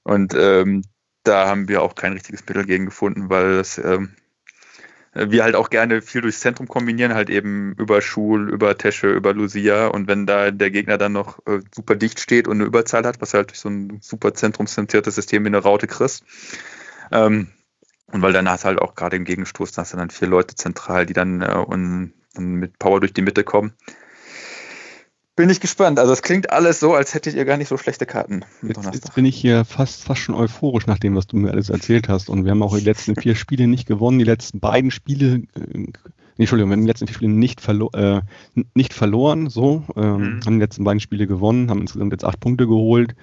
Und 0.03 0.33
ähm, 0.35 0.83
da 1.23 1.47
haben 1.47 1.69
wir 1.69 1.81
auch 1.81 1.95
kein 1.95 2.13
richtiges 2.13 2.41
Mittel 2.45 2.65
gegen 2.65 2.85
gefunden, 2.87 3.29
weil 3.29 3.57
das, 3.57 3.77
ähm, 3.77 4.15
wir 5.13 5.43
halt 5.43 5.55
auch 5.55 5.69
gerne 5.69 6.01
viel 6.01 6.21
durchs 6.21 6.39
Zentrum 6.39 6.67
kombinieren, 6.67 7.13
halt 7.13 7.29
eben 7.29 7.73
über 7.73 8.01
Schul, 8.01 8.49
über 8.49 8.77
Tesche, 8.77 9.11
über 9.11 9.33
Lucia. 9.33 9.87
Und 9.87 10.07
wenn 10.07 10.25
da 10.25 10.51
der 10.51 10.71
Gegner 10.71 10.97
dann 10.97 11.11
noch 11.11 11.39
äh, 11.45 11.59
super 11.75 11.95
dicht 11.95 12.19
steht 12.19 12.47
und 12.47 12.57
eine 12.57 12.65
Überzahl 12.65 13.05
hat, 13.05 13.21
was 13.21 13.33
halt 13.33 13.49
durch 13.49 13.59
so 13.59 13.69
ein 13.69 13.99
super 14.01 14.33
zentrumszentriertes 14.33 15.15
System 15.15 15.43
wie 15.43 15.47
eine 15.47 15.57
Raute 15.57 15.87
kriegst, 15.87 16.23
ähm, 17.11 17.49
und 18.11 18.21
weil 18.21 18.33
dann 18.33 18.49
hast 18.49 18.63
du 18.63 18.67
halt 18.67 18.79
auch 18.81 18.95
gerade 18.95 19.15
im 19.15 19.23
Gegenstoß, 19.25 19.71
da 19.71 19.81
hast 19.81 19.93
du 19.93 19.97
dann 19.97 20.09
vier 20.09 20.27
Leute 20.27 20.55
zentral, 20.55 21.05
die 21.05 21.13
dann 21.13 21.41
äh, 21.41 21.55
und, 21.55 22.13
und 22.35 22.45
mit 22.55 22.79
Power 22.79 22.99
durch 22.99 23.13
die 23.13 23.21
Mitte 23.21 23.43
kommen. 23.43 23.73
Bin 25.37 25.49
ich 25.49 25.61
gespannt. 25.61 25.97
Also 25.97 26.11
es 26.11 26.21
klingt 26.21 26.51
alles 26.51 26.79
so, 26.81 26.93
als 26.93 27.13
hättet 27.13 27.35
ihr 27.35 27.45
gar 27.45 27.55
nicht 27.57 27.69
so 27.69 27.77
schlechte 27.77 28.05
Karten 28.05 28.43
Jetzt, 28.61 28.93
jetzt 28.93 29.15
bin 29.15 29.23
ich 29.25 29.37
hier 29.37 29.63
fast, 29.63 30.03
fast 30.03 30.19
schon 30.21 30.35
euphorisch 30.35 30.87
nach 30.87 30.99
dem, 30.99 31.15
was 31.15 31.25
du 31.25 31.37
mir 31.37 31.51
alles 31.51 31.69
erzählt 31.69 32.09
hast. 32.09 32.29
Und 32.29 32.43
wir 32.43 32.51
haben 32.51 32.61
auch 32.61 32.77
die 32.77 32.83
letzten 32.83 33.15
vier 33.15 33.35
Spiele 33.35 33.67
nicht 33.67 33.87
gewonnen. 33.87 34.19
Die 34.19 34.25
letzten 34.25 34.59
beiden 34.59 34.91
Spiele, 34.91 35.43
äh, 35.55 35.77
nee, 35.77 35.87
Entschuldigung, 36.37 36.69
wir 36.69 36.73
haben 36.75 36.81
die 36.81 36.87
letzten 36.87 37.07
vier 37.07 37.15
Spiele 37.15 37.31
nicht, 37.31 37.61
verlo 37.61 37.89
äh, 37.93 38.21
nicht 38.73 38.93
verloren. 38.93 39.49
So, 39.49 39.83
ähm, 39.95 40.17
Mhm. 40.17 40.39
haben 40.45 40.53
die 40.55 40.63
letzten 40.63 40.83
beiden 40.83 40.99
Spiele 40.99 41.27
gewonnen, 41.27 41.69
haben 41.69 41.81
insgesamt 41.81 42.11
jetzt 42.11 42.25
acht 42.25 42.39
Punkte 42.41 42.67
geholt. 42.67 43.15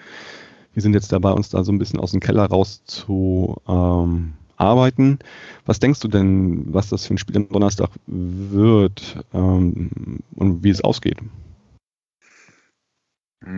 Wir 0.73 0.83
sind 0.83 0.95
jetzt 0.95 1.13
dabei, 1.13 1.33
uns 1.33 1.51
da 1.51 1.63
so 1.63 1.73
ein 1.73 1.79
bisschen 1.79 2.01
aus 2.01 2.13
dem 2.13 2.21
Keller 2.21 2.47
raus 2.47 2.83
zu 2.85 3.57
ähm, 3.69 4.33
arbeiten. 4.59 5.19
Was 5.65 5.79
denkst 5.79 6.01
du 6.01 6.09
denn, 6.09 6.73
was 6.73 6.89
das 6.89 7.07
für 7.07 7.15
ein 7.15 7.19
Spiel 7.19 7.37
am 7.37 7.49
Donnerstag 7.49 7.91
wird 8.07 9.25
ähm, 9.33 10.21
und 10.35 10.65
wie 10.65 10.71
es 10.71 10.83
ausgeht? 10.83 11.19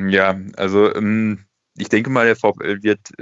Ja, 0.09 0.39
also 0.57 0.95
ähm, 0.95 1.45
ich 1.77 1.89
denke 1.89 2.11
mal, 2.11 2.27
der 2.27 2.37
VfL 2.37 2.83
wird 2.83 3.13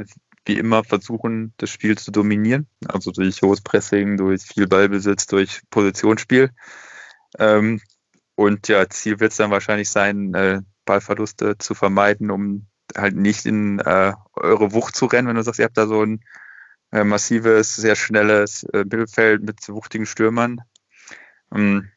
wie 0.45 0.59
immer 0.59 0.83
versuchen, 0.83 1.53
das 1.59 1.71
Spiel 1.71 1.97
zu 1.99 2.11
dominieren. 2.11 2.67
Also 2.89 3.13
durch 3.13 3.43
hohes 3.43 3.61
Pressing, 3.61 4.17
durch 4.17 4.43
viel 4.43 4.67
Ballbesitz, 4.67 5.27
durch 5.27 5.61
Positionsspiel. 5.71 6.51
Ähm, 7.39 7.81
und 8.35 8.69
ja, 8.69 8.89
Ziel 8.89 9.21
wird 9.21 9.33
es 9.33 9.37
dann 9.37 9.51
wahrscheinlich 9.51 9.91
sein, 9.91 10.35
äh, 10.35 10.61
Ballverluste 10.85 11.59
zu 11.59 11.75
vermeiden, 11.75 12.31
um 12.31 12.67
halt 12.97 13.15
nicht 13.15 13.45
in 13.45 13.79
äh, 13.81 14.15
eure 14.35 14.73
Wucht 14.73 14.97
zu 14.97 15.07
rennen, 15.07 15.29
wenn 15.29 15.37
du 15.37 15.43
sagst, 15.43 15.59
ihr 15.59 15.67
habt 15.67 15.77
da 15.77 15.87
so 15.87 16.03
ein 16.03 16.21
äh, 16.93 17.05
massives, 17.05 17.77
sehr 17.77 17.97
schnelles 17.97 18.65
äh, 18.65 18.85
Mittelfeld 18.85 19.43
mit 19.43 19.69
wuchtigen 19.69 20.07
Stürmern. 20.07 20.61
Ähm, 21.55 21.91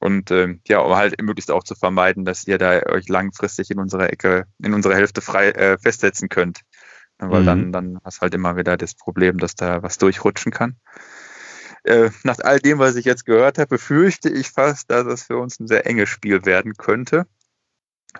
und 0.00 0.30
ähm, 0.30 0.60
ja, 0.66 0.80
um 0.80 0.96
halt 0.96 1.20
möglichst 1.22 1.50
auch 1.50 1.62
zu 1.62 1.74
vermeiden, 1.74 2.24
dass 2.24 2.46
ihr 2.46 2.58
da 2.58 2.82
euch 2.86 3.08
langfristig 3.08 3.70
in 3.70 3.78
unserer 3.78 4.10
Ecke, 4.12 4.46
in 4.58 4.74
unserer 4.74 4.94
Hälfte 4.94 5.20
frei 5.20 5.50
äh, 5.50 5.78
festsetzen 5.78 6.28
könnt. 6.28 6.62
Weil 7.18 7.42
Mhm. 7.42 7.46
dann, 7.46 7.72
dann 7.72 7.98
hast 8.04 8.20
halt 8.20 8.34
immer 8.34 8.56
wieder 8.56 8.76
das 8.76 8.94
Problem, 8.94 9.38
dass 9.38 9.54
da 9.54 9.82
was 9.82 9.98
durchrutschen 9.98 10.52
kann. 10.52 10.76
Äh, 11.84 12.10
nach 12.24 12.38
all 12.40 12.58
dem, 12.58 12.78
was 12.78 12.96
ich 12.96 13.04
jetzt 13.04 13.24
gehört 13.24 13.58
habe, 13.58 13.68
befürchte 13.68 14.28
ich 14.28 14.50
fast, 14.50 14.90
dass 14.90 15.06
es 15.06 15.22
für 15.22 15.38
uns 15.38 15.60
ein 15.60 15.68
sehr 15.68 15.86
enges 15.86 16.08
Spiel 16.08 16.44
werden 16.44 16.74
könnte. 16.76 17.26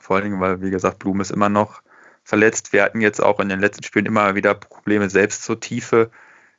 Vor 0.01 0.17
allen 0.17 0.25
Dingen, 0.25 0.41
weil, 0.41 0.63
wie 0.63 0.71
gesagt, 0.71 1.01
Blum 1.01 1.21
ist 1.21 1.33
immer 1.33 1.49
noch 1.49 1.83
verletzt. 2.27 2.73
Wir 2.73 2.83
hatten 2.83 3.01
jetzt 3.01 3.23
auch 3.23 3.39
in 3.39 3.49
den 3.49 3.61
letzten 3.61 3.85
Spielen 3.85 4.05
immer 4.05 4.35
wieder 4.35 4.55
Probleme, 4.55 5.09
selbst 5.09 5.45
zur 5.45 5.61
Tiefe 5.61 6.11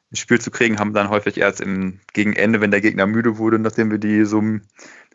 ins 0.09 0.19
Spiel 0.19 0.39
zu 0.39 0.49
kriegen, 0.49 0.79
haben 0.79 0.93
dann 0.93 1.09
häufig 1.09 1.37
erst 1.37 1.59
im 1.59 1.99
gegen 2.13 2.33
Ende, 2.33 2.61
wenn 2.61 2.71
der 2.71 2.79
Gegner 2.79 3.05
müde 3.05 3.37
wurde, 3.37 3.59
nachdem 3.59 3.91
wir 3.91 3.97
die 3.97 4.23
so 4.23 4.41
mit 4.41 4.63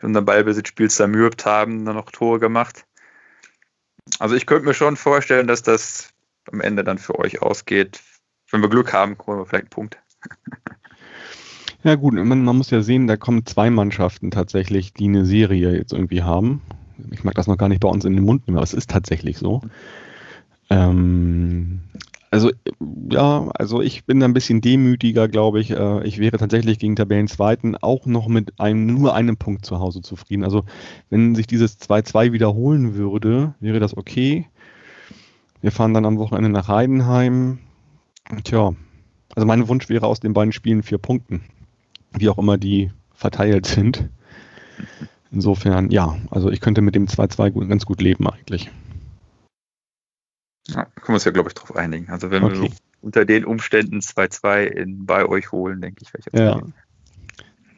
unserem 0.02 0.26
Ballbesitzspiel 0.26 0.90
zermürbt 0.90 1.46
haben, 1.46 1.86
dann 1.86 1.96
noch 1.96 2.10
Tore 2.10 2.38
gemacht. 2.38 2.84
Also 4.18 4.34
ich 4.34 4.44
könnte 4.44 4.66
mir 4.66 4.74
schon 4.74 4.96
vorstellen, 4.96 5.46
dass 5.46 5.62
das 5.62 6.10
am 6.50 6.60
Ende 6.60 6.84
dann 6.84 6.98
für 6.98 7.18
euch 7.18 7.40
ausgeht. 7.40 8.02
Wenn 8.50 8.60
wir 8.60 8.68
Glück 8.68 8.92
haben, 8.92 9.16
holen 9.26 9.38
wir 9.38 9.46
vielleicht 9.46 9.64
einen 9.64 9.70
Punkt. 9.70 9.98
Ja 11.84 11.96
gut, 11.96 12.14
man, 12.14 12.44
man 12.44 12.56
muss 12.56 12.70
ja 12.70 12.80
sehen, 12.80 13.08
da 13.08 13.16
kommen 13.16 13.44
zwei 13.44 13.68
Mannschaften 13.68 14.30
tatsächlich, 14.30 14.94
die 14.94 15.06
eine 15.06 15.26
Serie 15.26 15.72
jetzt 15.72 15.92
irgendwie 15.92 16.22
haben. 16.22 16.62
Ich 17.10 17.24
mag 17.24 17.34
das 17.34 17.48
noch 17.48 17.58
gar 17.58 17.68
nicht 17.68 17.80
bei 17.80 17.88
uns 17.88 18.04
in 18.04 18.14
den 18.14 18.24
Mund 18.24 18.46
nehmen, 18.46 18.56
aber 18.56 18.62
es 18.62 18.72
ist 18.72 18.88
tatsächlich 18.88 19.36
so. 19.36 19.62
Ähm, 20.72 21.80
also 22.30 22.50
ja, 23.10 23.50
also 23.54 23.82
ich 23.82 24.04
bin 24.04 24.20
da 24.20 24.26
ein 24.26 24.32
bisschen 24.32 24.60
demütiger, 24.60 25.28
glaube 25.28 25.60
ich. 25.60 25.70
Äh, 25.70 26.06
ich 26.06 26.18
wäre 26.18 26.38
tatsächlich 26.38 26.78
gegen 26.78 26.96
Tabellenzweiten 26.96 27.76
auch 27.76 28.06
noch 28.06 28.28
mit 28.28 28.58
einem, 28.58 28.86
nur 28.86 29.14
einem 29.14 29.36
Punkt 29.36 29.66
zu 29.66 29.78
Hause 29.78 30.02
zufrieden. 30.02 30.44
Also 30.44 30.64
wenn 31.10 31.34
sich 31.34 31.46
dieses 31.46 31.80
2-2 31.80 32.32
wiederholen 32.32 32.94
würde, 32.94 33.54
wäre 33.60 33.80
das 33.80 33.96
okay. 33.96 34.46
Wir 35.60 35.72
fahren 35.72 35.94
dann 35.94 36.06
am 36.06 36.18
Wochenende 36.18 36.50
nach 36.50 36.68
Heidenheim. 36.68 37.58
Tja, 38.44 38.74
also 39.34 39.46
mein 39.46 39.68
Wunsch 39.68 39.88
wäre 39.88 40.06
aus 40.06 40.20
den 40.20 40.32
beiden 40.32 40.52
Spielen 40.52 40.82
vier 40.82 40.98
Punkten 40.98 41.42
wie 42.18 42.28
auch 42.28 42.38
immer 42.38 42.58
die 42.58 42.90
verteilt 43.14 43.66
sind. 43.66 44.08
Insofern, 45.30 45.90
ja, 45.90 46.16
also 46.30 46.50
ich 46.50 46.60
könnte 46.60 46.82
mit 46.82 46.94
dem 46.94 47.06
2-2 47.06 47.50
gut, 47.50 47.68
ganz 47.68 47.86
gut 47.86 48.02
leben 48.02 48.28
eigentlich. 48.28 48.70
Ja, 50.68 50.84
können 50.84 51.08
wir 51.08 51.14
uns 51.14 51.24
ja, 51.24 51.32
glaube 51.32 51.48
ich, 51.48 51.54
darauf 51.54 51.74
einigen. 51.76 52.10
Also 52.10 52.30
wenn 52.30 52.44
Okay. 52.44 52.60
wir 52.62 52.68
so 52.68 52.74
unter 53.00 53.24
den 53.24 53.44
Umständen 53.44 54.00
2-2 54.00 54.64
in- 54.64 55.06
bei 55.06 55.26
euch 55.26 55.50
holen, 55.52 55.80
denke 55.80 56.02
ich, 56.02 56.12
jetzt 56.12 56.28
Ja. 56.32 56.52
zufrieden. 56.52 56.74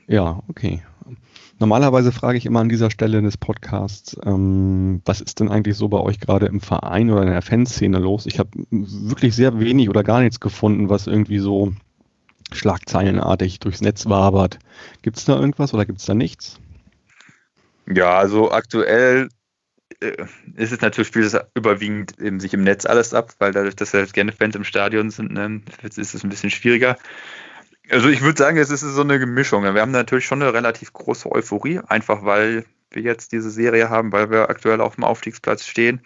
Ja, 0.07 0.43
okay. 0.49 0.83
Normalerweise 1.59 2.13
frage 2.13 2.37
ich 2.37 2.47
immer 2.47 2.61
an 2.61 2.69
dieser 2.69 2.91
Stelle 2.91 3.23
des 3.23 3.37
Podcasts, 3.39 4.17
ähm, 4.25 5.01
was 5.05 5.21
ist 5.21 5.41
denn 5.41 5.49
eigentlich 5.51 5.77
so 5.77 5.89
bei 5.89 5.99
euch 6.01 6.19
gerade 6.21 6.47
im 6.47 6.61
Verein 6.61 7.11
oder 7.11 7.23
in 7.23 7.29
der 7.31 7.43
Fanszene 7.43 7.99
los? 7.99 8.27
Ich 8.27 8.39
habe 8.39 8.51
wirklich 8.71 9.35
sehr 9.35 9.59
wenig 9.61 9.89
oder 9.89 10.03
gar 10.03 10.21
nichts 10.21 10.41
gefunden, 10.41 10.91
was 10.91 11.07
irgendwie 11.07 11.39
so 11.39 11.73
schlagzeilenartig 12.53 13.61
durchs 13.61 13.81
Netz 13.81 14.07
wabert. 14.07 14.59
Gibt 15.03 15.17
es 15.17 15.25
da 15.25 15.37
irgendwas 15.37 15.73
oder 15.73 15.87
gibt 15.87 16.01
es 16.01 16.07
da 16.07 16.15
nichts? 16.15 16.59
Ja, 17.87 18.19
also 18.19 18.51
aktuell 18.51 19.29
ist 20.57 20.73
es 20.73 20.81
natürlich, 20.81 21.09
spielt 21.09 21.27
es 21.27 21.37
überwiegend 21.55 22.19
eben 22.21 22.41
sich 22.41 22.55
im 22.55 22.65
Netz 22.65 22.87
alles 22.87 23.15
ab, 23.15 23.33
weil 23.39 23.53
dadurch, 23.53 23.77
dass 23.77 23.93
ja 23.93 24.05
gerne 24.05 24.33
Fans 24.33 24.57
im 24.57 24.65
Stadion 24.65 25.11
sind, 25.11 25.33
ne, 25.33 25.61
ist 25.83 25.99
es 25.99 26.25
ein 26.25 26.31
bisschen 26.31 26.51
schwieriger. 26.51 26.97
Also 27.91 28.09
ich 28.09 28.23
würde 28.23 28.39
sagen, 28.39 28.57
es 28.57 28.71
ist 28.71 28.81
so 28.81 29.03
eine 29.03 29.19
Mischung. 29.27 29.63
Wir 29.63 29.81
haben 29.81 29.91
natürlich 29.91 30.25
schon 30.25 30.43
eine 30.43 30.55
relativ 30.55 30.93
große 30.93 31.31
Euphorie, 31.31 31.81
einfach 31.87 32.25
weil 32.25 32.65
wir 32.91 33.03
jetzt 33.03 33.33
diese 33.33 33.51
Serie 33.51 33.91
haben, 33.91 34.13
weil 34.13 34.31
wir 34.31 34.49
aktuell 34.49 34.81
auf 34.81 34.95
dem 34.95 35.05
Aufstiegsplatz 35.05 35.67
stehen. 35.67 36.01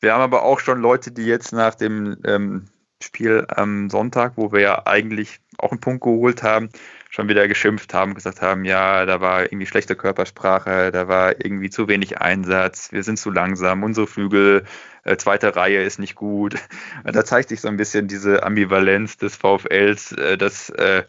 Wir 0.00 0.14
haben 0.14 0.22
aber 0.22 0.42
auch 0.42 0.58
schon 0.58 0.80
Leute, 0.80 1.12
die 1.12 1.26
jetzt 1.26 1.52
nach 1.52 1.74
dem 1.74 2.16
ähm, 2.24 2.64
Spiel 3.02 3.46
am 3.48 3.90
Sonntag, 3.90 4.34
wo 4.36 4.52
wir 4.52 4.60
ja 4.60 4.86
eigentlich 4.86 5.40
auch 5.58 5.70
einen 5.72 5.80
Punkt 5.80 6.02
geholt 6.02 6.42
haben, 6.42 6.70
schon 7.10 7.28
wieder 7.28 7.48
geschimpft 7.48 7.92
haben, 7.94 8.14
gesagt 8.14 8.40
haben, 8.40 8.64
ja, 8.64 9.04
da 9.04 9.20
war 9.20 9.42
irgendwie 9.42 9.66
schlechte 9.66 9.96
Körpersprache, 9.96 10.90
da 10.92 11.08
war 11.08 11.44
irgendwie 11.44 11.70
zu 11.70 11.88
wenig 11.88 12.18
Einsatz, 12.18 12.92
wir 12.92 13.02
sind 13.02 13.18
zu 13.18 13.30
langsam, 13.30 13.82
unsere 13.82 14.06
Flügel, 14.06 14.64
äh, 15.04 15.16
zweite 15.16 15.56
Reihe 15.56 15.82
ist 15.82 15.98
nicht 15.98 16.14
gut. 16.14 16.56
Da 17.04 17.24
zeigt 17.24 17.48
sich 17.48 17.60
so 17.60 17.68
ein 17.68 17.76
bisschen 17.76 18.08
diese 18.08 18.42
Ambivalenz 18.42 19.16
des 19.16 19.36
VfLs, 19.36 20.12
äh, 20.12 20.38
dass 20.38 20.70
äh, 20.70 21.04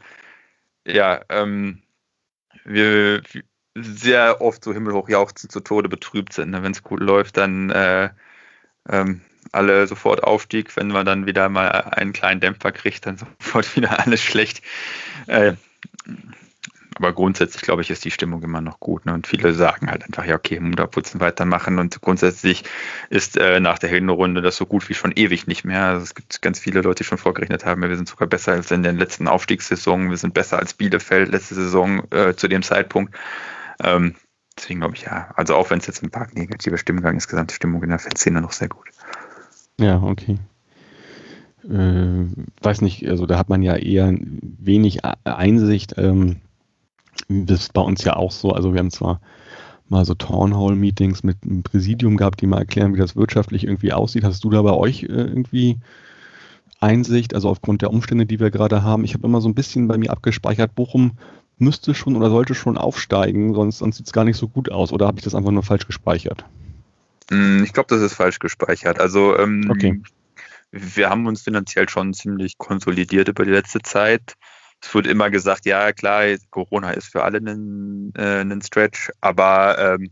ja, 0.86 1.22
ähm, 1.30 1.84
wir 2.66 3.22
sehr 3.76 4.42
oft 4.42 4.64
so 4.64 4.74
himmelhoch 4.74 5.10
jauchzend 5.10 5.52
zu 5.52 5.62
Tode 5.62 5.90
betrübt 5.90 6.34
sind. 6.34 6.52
Ne? 6.52 6.64
Wenn 6.64 6.72
es 6.72 6.84
gut 6.84 7.00
läuft, 7.00 7.38
dann 7.38 7.70
äh, 7.70 8.10
ähm, 8.90 9.22
alle 9.52 9.88
sofort 9.88 10.24
Aufstieg. 10.24 10.76
Wenn 10.76 10.88
man 10.88 11.06
dann 11.06 11.26
wieder 11.26 11.50
mal 11.50 11.70
einen 11.70 12.14
kleinen 12.14 12.40
Dämpfer 12.40 12.72
kriegt, 12.72 13.06
dann 13.06 13.18
sofort 13.40 13.76
wieder 13.76 14.00
alles 14.00 14.22
schlecht. 14.22 14.62
Äh, 15.28 15.54
aber 16.96 17.14
grundsätzlich, 17.14 17.64
glaube 17.64 17.82
ich, 17.82 17.90
ist 17.90 18.04
die 18.06 18.12
Stimmung 18.12 18.44
immer 18.44 18.62
noch 18.62 18.80
gut. 18.80 19.06
Ne? 19.06 19.14
Und 19.14 19.26
viele 19.26 19.54
sagen 19.54 19.90
halt 19.90 20.04
einfach, 20.04 20.26
ja, 20.26 20.36
okay, 20.36 20.60
Mutterputzen 20.60 21.20
weitermachen. 21.20 21.80
Und 21.80 22.00
grundsätzlich 22.02 22.64
ist 23.10 23.38
äh, 23.38 23.60
nach 23.60 23.80
der 23.80 23.90
Hinrunde 23.90 24.42
das 24.42 24.58
so 24.58 24.66
gut 24.66 24.88
wie 24.88 24.94
schon 24.94 25.12
ewig 25.16 25.48
nicht 25.48 25.64
mehr. 25.64 25.86
Also 25.86 26.04
es 26.04 26.14
gibt 26.14 26.42
ganz 26.42 26.60
viele 26.60 26.82
Leute, 26.82 27.04
die 27.04 27.08
schon 27.08 27.18
vorgerechnet 27.18 27.66
haben, 27.66 27.82
wir 27.82 27.96
sind 27.96 28.08
sogar 28.08 28.28
besser 28.28 28.52
als 28.52 28.70
in 28.72 28.84
den 28.84 28.98
letzten 28.98 29.28
Aufstiegssaisons. 29.28 30.10
Wir 30.10 30.18
sind 30.18 30.34
besser 30.34 30.60
als 30.60 30.74
Bielefeld 30.74 31.32
letzte 31.32 31.56
Saison 31.56 32.04
äh, 32.12 32.36
zu 32.36 32.48
dem 32.48 32.62
Zeitpunkt. 32.62 33.16
Ähm, 33.82 34.16
deswegen 34.56 34.82
glaube 34.82 34.96
ich, 34.96 35.04
ja, 35.04 35.32
also 35.36 35.56
auch 35.56 35.70
wenn 35.70 35.80
es 35.80 35.88
jetzt 35.88 36.04
ein 36.04 36.12
paar 36.12 36.28
negative 36.34 36.78
Stimmen 36.78 37.02
gab, 37.02 37.14
insgesamt 37.14 37.52
die 37.52 37.56
Stimmung 37.56 37.82
in 37.84 37.90
der 37.90 38.00
Fanszene 38.00 38.42
noch 38.42 38.52
sehr 38.52 38.70
gut. 38.70 38.90
Ja, 39.80 40.02
okay 40.04 40.38
äh, 41.70 42.26
weiß 42.62 42.82
nicht, 42.82 43.08
also 43.08 43.26
da 43.26 43.38
hat 43.38 43.50
man 43.50 43.62
ja 43.62 43.76
eher 43.76 44.14
wenig 44.18 45.00
Einsicht. 45.24 45.96
Ähm, 45.98 46.38
das 47.28 47.62
ist 47.62 47.74
bei 47.74 47.82
uns 47.82 48.04
ja 48.04 48.16
auch 48.16 48.32
so. 48.32 48.52
Also 48.52 48.74
wir 48.74 48.80
haben 48.80 48.92
zwar 48.92 49.22
mal 49.90 50.06
so 50.06 50.14
Townhall-Meetings 50.14 51.24
mit 51.24 51.38
einem 51.44 51.64
Präsidium 51.64 52.18
gehabt, 52.18 52.42
die 52.42 52.48
mal 52.48 52.60
erklären, 52.60 52.94
wie 52.94 53.00
das 53.00 53.16
wirtschaftlich 53.16 53.66
irgendwie 53.66 53.94
aussieht. 53.94 54.24
Hast 54.24 54.44
du 54.44 54.50
da 54.50 54.62
bei 54.62 54.74
euch 54.74 55.04
äh, 55.04 55.08
irgendwie 55.08 55.78
Einsicht, 56.80 57.36
also 57.36 57.50
aufgrund 57.50 57.82
der 57.82 57.92
Umstände, 57.92 58.26
die 58.26 58.40
wir 58.40 58.52
gerade 58.52 58.84
haben? 58.84 59.04
Ich 59.04 59.14
habe 59.14 59.28
immer 59.28 59.42
so 59.42 59.50
ein 59.50 59.56
bisschen 59.56 59.88
bei 59.88 59.98
mir 59.98 60.12
abgespeichert, 60.12 60.76
Bochum 60.76 61.12
müsste 61.58 61.94
schon 61.94 62.16
oder 62.16 62.32
sollte 62.32 62.56
schon 62.56 62.78
aufsteigen, 62.78 63.54
sonst, 63.54 63.80
sonst 63.80 63.98
sieht 63.98 64.08
es 64.08 64.14
gar 64.14 64.24
nicht 64.24 64.38
so 64.38 64.48
gut 64.48 64.72
aus. 64.72 64.92
Oder 64.92 65.06
habe 65.06 65.20
ich 65.20 65.24
das 65.24 65.36
einfach 65.36 65.52
nur 65.52 65.62
falsch 65.62 65.86
gespeichert? 65.86 66.46
Hm, 67.32 67.64
ich 67.64 67.74
glaube, 67.74 67.88
das 67.90 68.02
ist 68.02 68.14
falsch 68.14 68.40
gespeichert. 68.40 69.00
Also 69.00 69.38
ähm, 69.38 69.68
okay 69.70 70.02
wir 70.72 71.10
haben 71.10 71.28
uns 71.28 71.42
finanziell 71.42 71.90
schon 71.90 72.14
ziemlich 72.14 72.58
konsolidiert 72.58 73.28
über 73.28 73.46
die 73.46 73.52
letzte 73.52 73.82
Zeit. 73.82 74.36
Es 74.82 74.94
wird 74.96 75.06
immer 75.06 75.30
gesagt, 75.30 75.66
ja 75.66 75.92
klar, 75.92 76.24
Corona 76.50 76.92
ist 76.92 77.12
für 77.12 77.24
alle 77.24 77.38
ein, 77.38 78.14
äh, 78.16 78.42
ein 78.42 78.62
Stretch, 78.62 79.12
aber 79.20 79.78
ähm, 79.78 80.10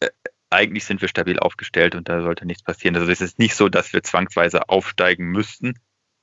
äh, 0.00 0.08
eigentlich 0.48 0.84
sind 0.84 1.00
wir 1.00 1.08
stabil 1.08 1.38
aufgestellt 1.38 1.94
und 1.94 2.08
da 2.08 2.22
sollte 2.22 2.46
nichts 2.46 2.62
passieren. 2.62 2.96
Also 2.96 3.10
es 3.10 3.20
ist 3.20 3.38
nicht 3.38 3.54
so, 3.54 3.68
dass 3.68 3.92
wir 3.92 4.02
zwangsweise 4.02 4.68
aufsteigen 4.68 5.26
müssten, 5.26 5.74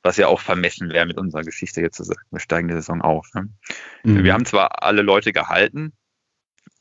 was 0.02 0.18
ja 0.18 0.28
auch 0.28 0.40
vermessen 0.40 0.90
wäre 0.90 1.06
mit 1.06 1.18
unserer 1.18 1.44
Geschichte 1.44 1.82
jetzt 1.82 1.98
zu 1.98 2.04
sagen, 2.04 2.22
wir 2.32 2.40
steigen 2.40 2.70
die 2.70 2.76
Saison 2.76 3.02
auf. 3.02 3.28
Ne? 3.34 3.50
Mhm. 4.04 4.24
Wir 4.24 4.34
haben 4.34 4.46
zwar 4.46 4.82
alle 4.82 5.02
Leute 5.02 5.34
gehalten, 5.34 5.92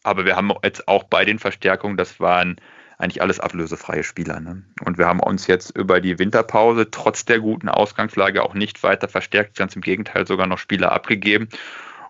aber 0.05 0.25
wir 0.25 0.37
haben 0.37 0.53
jetzt 0.63 0.87
auch 0.89 1.05
bei 1.05 1.25
den 1.25 1.39
Verstärkungen, 1.39 1.97
das 1.97 2.21
waren 2.21 2.61
eigentlich 2.99 3.23
alles 3.23 3.39
ablösefreie 3.39 4.03
Spieler. 4.03 4.41
Ne? 4.41 4.65
Und 4.85 4.99
wir 4.99 5.07
haben 5.07 5.21
uns 5.21 5.47
jetzt 5.47 5.77
über 5.77 6.01
die 6.01 6.19
Winterpause 6.19 6.91
trotz 6.91 7.25
der 7.25 7.39
guten 7.39 7.69
Ausgangslage 7.69 8.43
auch 8.43 8.55
nicht 8.55 8.83
weiter 8.83 9.09
verstärkt, 9.09 9.57
ganz 9.57 9.77
im 9.77 9.83
Gegenteil 9.83 10.27
sogar 10.27 10.47
noch 10.47 10.59
Spieler 10.59 10.93
abgegeben. 10.93 11.49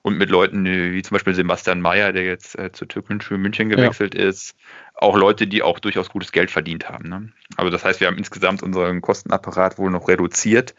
Und 0.00 0.16
mit 0.16 0.30
Leuten 0.30 0.64
wie 0.64 1.02
zum 1.02 1.16
Beispiel 1.16 1.34
Sebastian 1.34 1.82
Mayer, 1.82 2.12
der 2.12 2.24
jetzt 2.24 2.58
äh, 2.58 2.72
zu 2.72 2.86
Türkgücü 2.86 3.36
München 3.36 3.68
gewechselt 3.68 4.14
ja. 4.14 4.26
ist, 4.26 4.56
auch 4.94 5.16
Leute, 5.16 5.46
die 5.46 5.62
auch 5.62 5.78
durchaus 5.80 6.08
gutes 6.08 6.32
Geld 6.32 6.50
verdient 6.50 6.88
haben. 6.88 7.08
Ne? 7.08 7.32
Also 7.56 7.70
das 7.70 7.84
heißt, 7.84 8.00
wir 8.00 8.06
haben 8.06 8.16
insgesamt 8.16 8.62
unseren 8.62 9.02
Kostenapparat 9.02 9.76
wohl 9.76 9.90
noch 9.90 10.08
reduziert, 10.08 10.74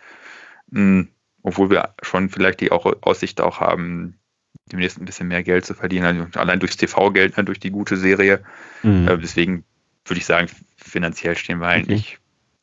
mh, 0.71 0.79
hm, 0.79 1.07
obwohl 1.43 1.69
wir 1.69 1.93
schon 2.01 2.29
vielleicht 2.29 2.61
die 2.61 2.71
auch 2.71 2.91
Aussicht 3.01 3.39
auch 3.41 3.59
haben, 3.59 4.19
demnächst 4.71 4.99
ein 4.99 5.05
bisschen 5.05 5.27
mehr 5.27 5.43
Geld 5.43 5.65
zu 5.65 5.73
verdienen, 5.73 6.05
also 6.05 6.39
allein 6.39 6.59
durchs 6.59 6.77
TV-Geld, 6.77 7.37
ne, 7.37 7.43
durch 7.43 7.59
die 7.59 7.71
gute 7.71 7.97
Serie. 7.97 8.43
Mhm. 8.83 9.07
Äh, 9.07 9.17
deswegen 9.17 9.63
würde 10.09 10.19
ich 10.19 10.25
sagen, 10.25 10.49
finanziell 10.77 11.35
stehen 11.35 11.59
wir 11.59 11.67
eigentlich 11.67 12.19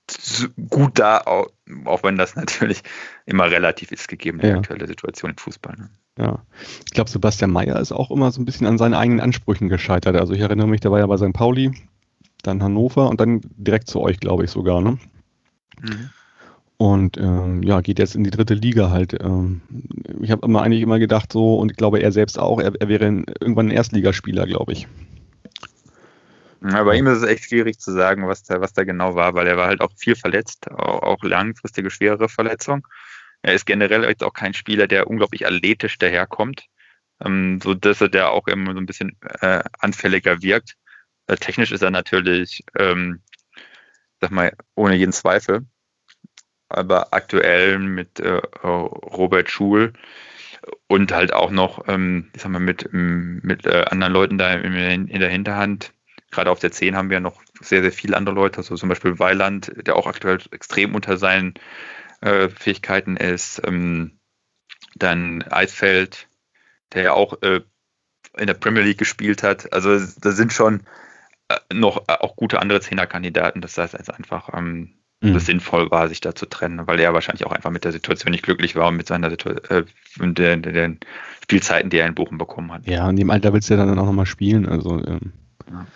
okay. 0.09 0.53
gut 0.69 0.99
da, 0.99 1.19
auch, 1.19 1.49
auch, 1.85 2.03
wenn 2.03 2.17
das 2.17 2.37
natürlich 2.37 2.83
immer 3.27 3.51
relativ 3.51 3.93
ist, 3.93 4.09
gegeben 4.09 4.39
die 4.41 4.49
ja. 4.49 4.57
aktuelle 4.57 4.87
Situation 4.87 5.33
im 5.33 5.37
Fußball. 5.37 5.77
Ne? 5.77 5.91
Ja, 6.19 6.43
ich 6.85 6.93
glaube, 6.93 7.11
Sebastian 7.11 7.51
Mayer 7.51 7.79
ist 7.79 7.93
auch 7.93 8.11
immer 8.11 8.31
so 8.31 8.41
ein 8.41 8.47
bisschen 8.47 8.67
an 8.67 8.79
seinen 8.79 8.95
eigenen 8.95 9.21
Ansprüchen 9.21 9.69
gescheitert. 9.69 10.17
Also 10.17 10.33
ich 10.33 10.41
erinnere 10.41 10.67
mich, 10.67 10.81
der 10.81 10.91
war 10.91 10.99
ja 10.99 11.07
bei 11.07 11.19
St. 11.19 11.33
Pauli, 11.33 11.73
dann 12.43 12.63
Hannover 12.63 13.11
und 13.11 13.21
dann 13.21 13.43
direkt 13.57 13.89
zu 13.89 14.01
euch, 14.01 14.19
glaube 14.19 14.45
ich 14.45 14.51
sogar. 14.51 14.81
Ne? 14.81 14.99
Mhm. 15.83 16.11
Und 16.79 17.17
ähm, 17.17 17.63
ja, 17.63 17.81
geht 17.81 17.99
jetzt 17.99 18.15
in 18.15 18.25
die 18.25 18.31
dritte 18.31 18.55
Liga 18.55 18.91
halt. 18.91 19.17
Ähm, 19.21 19.63
ich 20.21 20.31
habe 20.31 20.47
immer 20.47 20.63
eigentlich 20.63 20.83
immer 20.83 20.99
gedacht 20.99 21.33
so, 21.33 21.57
und 21.57 21.71
ich 21.71 21.77
glaube 21.77 22.01
er 22.01 22.13
selbst 22.13 22.39
auch, 22.39 22.61
er, 22.61 22.75
er 22.79 22.89
wäre 22.89 23.05
irgendwann 23.05 23.69
ein 23.69 23.77
Erstligaspieler, 23.77 24.47
glaube 24.47 24.73
ich. 24.73 24.87
Ja, 26.69 26.83
bei 26.83 26.97
ihm 26.97 27.07
ist 27.07 27.19
es 27.19 27.29
echt 27.29 27.45
schwierig 27.45 27.79
zu 27.79 27.93
sagen, 27.93 28.27
was 28.27 28.43
da, 28.43 28.61
was 28.61 28.73
da 28.73 28.83
genau 28.83 29.15
war, 29.15 29.35
weil 29.35 29.47
er 29.47 29.57
war 29.57 29.69
halt 29.69 29.81
auch 29.81 29.93
viel 29.97 30.17
verletzt, 30.17 30.69
auch, 30.71 31.03
auch 31.03 31.23
langfristige 31.23 31.91
schwerere 31.91 32.29
Verletzung. 32.29 32.87
Er 33.43 33.55
ist 33.55 33.67
generell 33.67 34.05
jetzt 34.05 34.25
auch 34.25 34.33
kein 34.33 34.55
Spieler, 34.55 34.89
der 34.89 35.07
unglaublich 35.07 35.47
athletisch 35.47 35.99
daherkommt, 35.99 36.67
ähm, 37.25 37.61
so 37.63 37.75
dass 37.75 38.01
er 38.01 38.09
der 38.09 38.31
auch 38.31 38.49
immer 38.49 38.73
so 38.73 38.79
ein 38.79 38.87
bisschen 38.87 39.17
äh, 39.41 39.63
anfälliger 39.79 40.43
wirkt. 40.43 40.77
Äh, 41.29 41.37
technisch 41.37 41.71
ist 41.71 41.83
er 41.83 41.91
natürlich, 41.93 42.65
ähm, 42.77 43.23
sag 44.21 44.33
mal, 44.33 44.53
ohne 44.75 44.97
jeden 44.97 45.13
Zweifel. 45.13 45.67
Aber 46.69 47.13
aktuell 47.13 47.79
mit 47.79 48.19
äh, 48.19 48.41
Robert 48.65 49.51
Schul 49.51 49.93
und 50.89 51.13
halt 51.13 51.33
auch 51.33 51.53
noch, 51.53 51.87
ähm, 51.87 52.31
ich 52.35 52.43
sag 52.43 52.51
mal, 52.51 52.59
mit, 52.59 52.89
mit 52.93 53.67
äh, 53.67 53.85
anderen 53.89 54.13
Leuten 54.13 54.39
da 54.39 54.53
in, 54.55 55.07
in 55.07 55.21
der 55.21 55.31
Hinterhand 55.31 55.93
Gerade 56.31 56.51
auf 56.51 56.59
der 56.59 56.73
10 56.73 56.97
haben 56.97 57.11
wir 57.11 57.21
noch 57.21 57.41
sehr, 57.61 57.83
sehr 57.83 57.93
viele 57.93 58.17
andere 58.17 58.35
Leute, 58.35 58.59
also 58.59 58.77
zum 58.77 58.89
Beispiel 58.89 59.19
Weiland, 59.19 59.73
der 59.87 59.97
auch 59.97 60.07
aktuell 60.07 60.39
extrem 60.51 60.95
unter 60.95 61.17
seinen 61.17 61.55
äh, 62.21 62.49
Fähigkeiten 62.49 63.17
ist. 63.17 63.63
Ähm, 63.65 64.19
dann 64.95 65.43
Eisfeld, 65.43 66.29
der 66.93 67.03
ja 67.03 67.13
auch 67.13 67.41
äh, 67.43 67.61
in 68.37 68.47
der 68.47 68.55
Premier 68.55 68.83
League 68.83 68.99
gespielt 68.99 69.43
hat. 69.43 69.73
Also 69.73 69.99
da 70.21 70.33
sind 70.33 70.53
schon 70.53 70.83
äh, 71.49 71.57
noch 71.73 72.09
äh, 72.09 72.15
auch 72.21 72.37
gute 72.37 72.61
andere 72.61 72.81
Zehnerkandidaten. 72.81 73.63
Das 73.63 73.79
heißt 73.79 73.95
also 73.95 74.13
einfach, 74.13 74.51
ähm, 74.55 74.95
mhm. 75.21 75.35
das 75.35 75.47
sinnvoll 75.47 75.91
war, 75.91 76.09
sich 76.09 76.21
da 76.21 76.35
zu 76.35 76.47
trennen, 76.47 76.87
weil 76.87 76.99
er 77.01 77.15
wahrscheinlich 77.15 77.47
auch 77.47 77.53
einfach 77.53 77.71
mit 77.71 77.85
der 77.85 77.93
Situation 77.93 78.33
nicht 78.33 78.45
glücklich 78.45 78.75
war 78.75 78.89
und 78.89 78.97
mit 78.97 79.07
seiner 79.07 79.31
Situation, 79.31 79.65
äh, 79.71 80.33
den, 80.33 80.63
den 80.63 81.01
Spielzeiten, 81.43 81.91
die 81.91 81.99
er 81.99 82.07
in 82.07 82.15
Bochum 82.15 82.39
bekommen 82.39 82.73
hat. 82.73 82.87
Ja, 82.87 83.09
in 83.09 83.17
dem 83.17 83.31
Alter 83.31 83.53
willst 83.53 83.71
du 83.71 83.75
ja 83.75 83.85
dann 83.85 83.99
auch 83.99 84.07
nochmal 84.07 84.27
spielen. 84.27 84.67
Also 84.67 84.99
ähm, 85.05 85.33
ja 85.71 85.87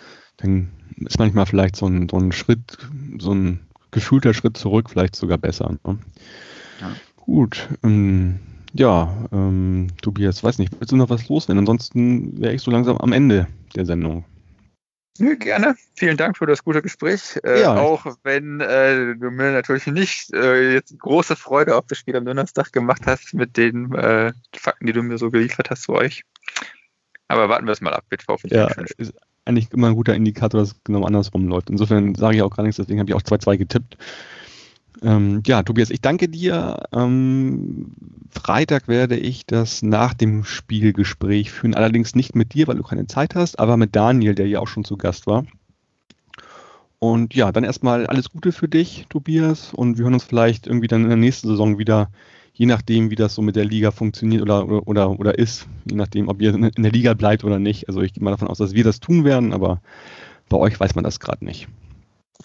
dann 0.41 0.69
ist 0.97 1.19
manchmal 1.19 1.45
vielleicht 1.45 1.75
so 1.75 1.87
ein, 1.87 2.09
so 2.09 2.17
ein 2.17 2.31
Schritt, 2.31 2.77
so 3.19 3.33
ein 3.33 3.59
gefühlter 3.91 4.33
Schritt 4.33 4.57
zurück 4.57 4.89
vielleicht 4.89 5.15
sogar 5.15 5.37
besser. 5.37 5.77
Ne? 5.85 5.97
Ja. 6.79 6.95
Gut. 7.17 7.69
Ähm, 7.83 8.39
ja, 8.73 9.27
ähm, 9.31 9.87
Tobias, 10.01 10.43
weiß 10.43 10.57
nicht, 10.57 10.73
willst 10.79 10.91
du 10.91 10.95
noch 10.95 11.09
was 11.09 11.27
loswerden? 11.27 11.59
Ansonsten 11.59 12.39
wäre 12.39 12.53
ich 12.53 12.61
so 12.61 12.71
langsam 12.71 12.97
am 12.97 13.11
Ende 13.11 13.47
der 13.75 13.85
Sendung. 13.85 14.25
Ja, 15.17 15.35
gerne. 15.35 15.75
Vielen 15.95 16.15
Dank 16.15 16.37
für 16.37 16.45
das 16.45 16.63
gute 16.63 16.81
Gespräch. 16.81 17.37
Äh, 17.43 17.61
ja. 17.61 17.75
Auch 17.75 18.05
wenn 18.23 18.61
äh, 18.61 19.15
du 19.15 19.29
mir 19.29 19.51
natürlich 19.51 19.85
nicht 19.87 20.33
äh, 20.33 20.73
jetzt 20.73 20.97
große 20.97 21.35
Freude 21.35 21.75
auf 21.75 21.85
das 21.87 21.97
Spiel 21.97 22.15
am 22.15 22.25
Donnerstag 22.25 22.71
gemacht 22.71 23.01
hast 23.05 23.33
mit 23.33 23.57
den 23.57 23.93
äh, 23.93 24.31
Fakten, 24.55 24.87
die 24.87 24.93
du 24.93 25.03
mir 25.03 25.17
so 25.17 25.29
geliefert 25.29 25.69
hast 25.69 25.83
zu 25.83 25.93
euch. 25.93 26.23
Aber 27.27 27.49
warten 27.49 27.65
wir 27.65 27.73
es 27.73 27.81
mal 27.81 27.93
ab, 27.93 28.05
bitte. 28.09 28.25
Ja, 28.45 28.67
ist 28.97 29.13
eigentlich 29.51 29.71
immer 29.71 29.87
ein 29.87 29.95
guter 29.95 30.15
Indikator, 30.15 30.59
dass 30.59 30.69
es 30.69 30.83
genau 30.83 31.03
andersrum 31.03 31.47
läuft. 31.47 31.69
Insofern 31.69 32.15
sage 32.15 32.37
ich 32.37 32.41
auch 32.41 32.55
gar 32.55 32.63
nichts, 32.63 32.77
deswegen 32.77 32.99
habe 32.99 33.09
ich 33.09 33.15
auch 33.15 33.21
2-2 33.21 33.57
getippt. 33.57 33.97
Ähm, 35.03 35.41
ja, 35.45 35.63
Tobias, 35.63 35.89
ich 35.89 36.01
danke 36.01 36.29
dir. 36.29 36.83
Ähm, 36.93 37.91
Freitag 38.29 38.87
werde 38.87 39.17
ich 39.17 39.45
das 39.45 39.81
nach 39.81 40.13
dem 40.13 40.43
Spielgespräch 40.43 41.51
führen, 41.51 41.73
allerdings 41.73 42.15
nicht 42.15 42.35
mit 42.35 42.53
dir, 42.53 42.67
weil 42.67 42.77
du 42.77 42.83
keine 42.83 43.07
Zeit 43.07 43.35
hast, 43.35 43.59
aber 43.59 43.77
mit 43.77 43.95
Daniel, 43.95 44.35
der 44.35 44.47
ja 44.47 44.59
auch 44.59 44.67
schon 44.67 44.83
zu 44.83 44.97
Gast 44.97 45.27
war. 45.27 45.45
Und 46.99 47.33
ja, 47.33 47.51
dann 47.51 47.63
erstmal 47.63 48.05
alles 48.05 48.29
Gute 48.29 48.51
für 48.51 48.67
dich, 48.67 49.07
Tobias, 49.09 49.73
und 49.73 49.97
wir 49.97 50.03
hören 50.03 50.13
uns 50.13 50.23
vielleicht 50.23 50.67
irgendwie 50.67 50.87
dann 50.87 51.01
in 51.01 51.09
der 51.09 51.17
nächsten 51.17 51.47
Saison 51.47 51.79
wieder, 51.79 52.11
je 52.61 52.67
nachdem, 52.67 53.09
wie 53.09 53.15
das 53.15 53.33
so 53.33 53.41
mit 53.41 53.55
der 53.55 53.65
Liga 53.65 53.89
funktioniert 53.89 54.43
oder, 54.43 54.67
oder, 54.67 54.87
oder, 54.87 55.09
oder 55.19 55.39
ist, 55.39 55.67
je 55.89 55.95
nachdem, 55.95 56.27
ob 56.27 56.39
ihr 56.41 56.53
in 56.53 56.83
der 56.83 56.91
Liga 56.91 57.15
bleibt 57.15 57.43
oder 57.43 57.57
nicht. 57.57 57.87
Also 57.87 58.01
ich 58.01 58.13
gehe 58.13 58.23
mal 58.23 58.29
davon 58.29 58.47
aus, 58.47 58.59
dass 58.59 58.75
wir 58.75 58.83
das 58.83 58.99
tun 58.99 59.25
werden, 59.25 59.51
aber 59.51 59.81
bei 60.47 60.57
euch 60.57 60.79
weiß 60.79 60.93
man 60.93 61.03
das 61.03 61.19
gerade 61.19 61.43
nicht 61.43 61.67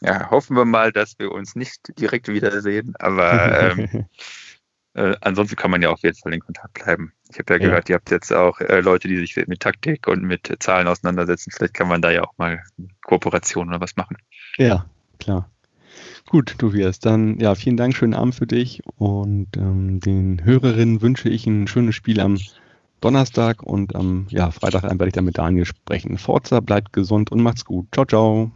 ja, 0.00 0.30
hoffen 0.30 0.56
wir 0.56 0.64
mal, 0.64 0.92
dass 0.92 1.18
wir 1.18 1.32
uns 1.32 1.56
nicht 1.56 1.98
direkt 1.98 2.28
wiedersehen, 2.28 2.94
aber 2.98 3.78
ähm, 3.78 4.06
äh, 4.94 5.14
ansonsten 5.20 5.56
kann 5.56 5.70
man 5.70 5.82
ja 5.82 5.90
auf 5.90 6.02
jeden 6.02 6.16
Fall 6.16 6.34
in 6.34 6.40
Kontakt 6.40 6.74
bleiben. 6.74 7.12
Ich 7.30 7.38
habe 7.38 7.54
ja, 7.54 7.60
ja, 7.60 7.66
gehört, 7.66 7.88
ihr 7.88 7.96
habt 7.96 8.10
jetzt 8.10 8.32
auch 8.32 8.60
äh, 8.60 8.80
Leute, 8.80 9.08
die 9.08 9.16
sich 9.16 9.36
mit 9.46 9.60
Taktik 9.60 10.06
und 10.06 10.22
mit 10.22 10.54
Zahlen 10.60 10.86
auseinandersetzen. 10.86 11.50
Vielleicht 11.50 11.74
kann 11.74 11.88
man 11.88 12.02
da 12.02 12.10
ja 12.10 12.22
auch 12.24 12.36
mal 12.36 12.62
Kooperation 13.04 13.68
oder 13.68 13.80
was 13.80 13.96
machen. 13.96 14.16
Ja, 14.58 14.86
klar. 15.18 15.50
Gut, 16.28 16.56
Tobias, 16.58 16.98
dann 16.98 17.38
ja, 17.38 17.54
vielen 17.54 17.76
Dank, 17.76 17.94
schönen 17.94 18.14
Abend 18.14 18.34
für 18.34 18.46
dich 18.46 18.82
und 18.96 19.56
ähm, 19.56 20.00
den 20.00 20.44
Hörerinnen 20.44 21.02
wünsche 21.02 21.28
ich 21.28 21.46
ein 21.46 21.66
schönes 21.66 21.94
Spiel 21.94 22.20
am 22.20 22.38
Donnerstag 23.00 23.62
und 23.62 23.94
am 23.94 24.26
ja, 24.30 24.50
Freitag 24.50 24.82
werde 24.84 25.06
ich 25.06 25.12
dann 25.12 25.24
mit 25.24 25.38
Daniel 25.38 25.64
sprechen. 25.64 26.18
Forza, 26.18 26.60
bleibt 26.60 26.92
gesund 26.92 27.30
und 27.30 27.42
macht's 27.42 27.64
gut. 27.64 27.86
Ciao, 27.92 28.06
ciao. 28.06 28.50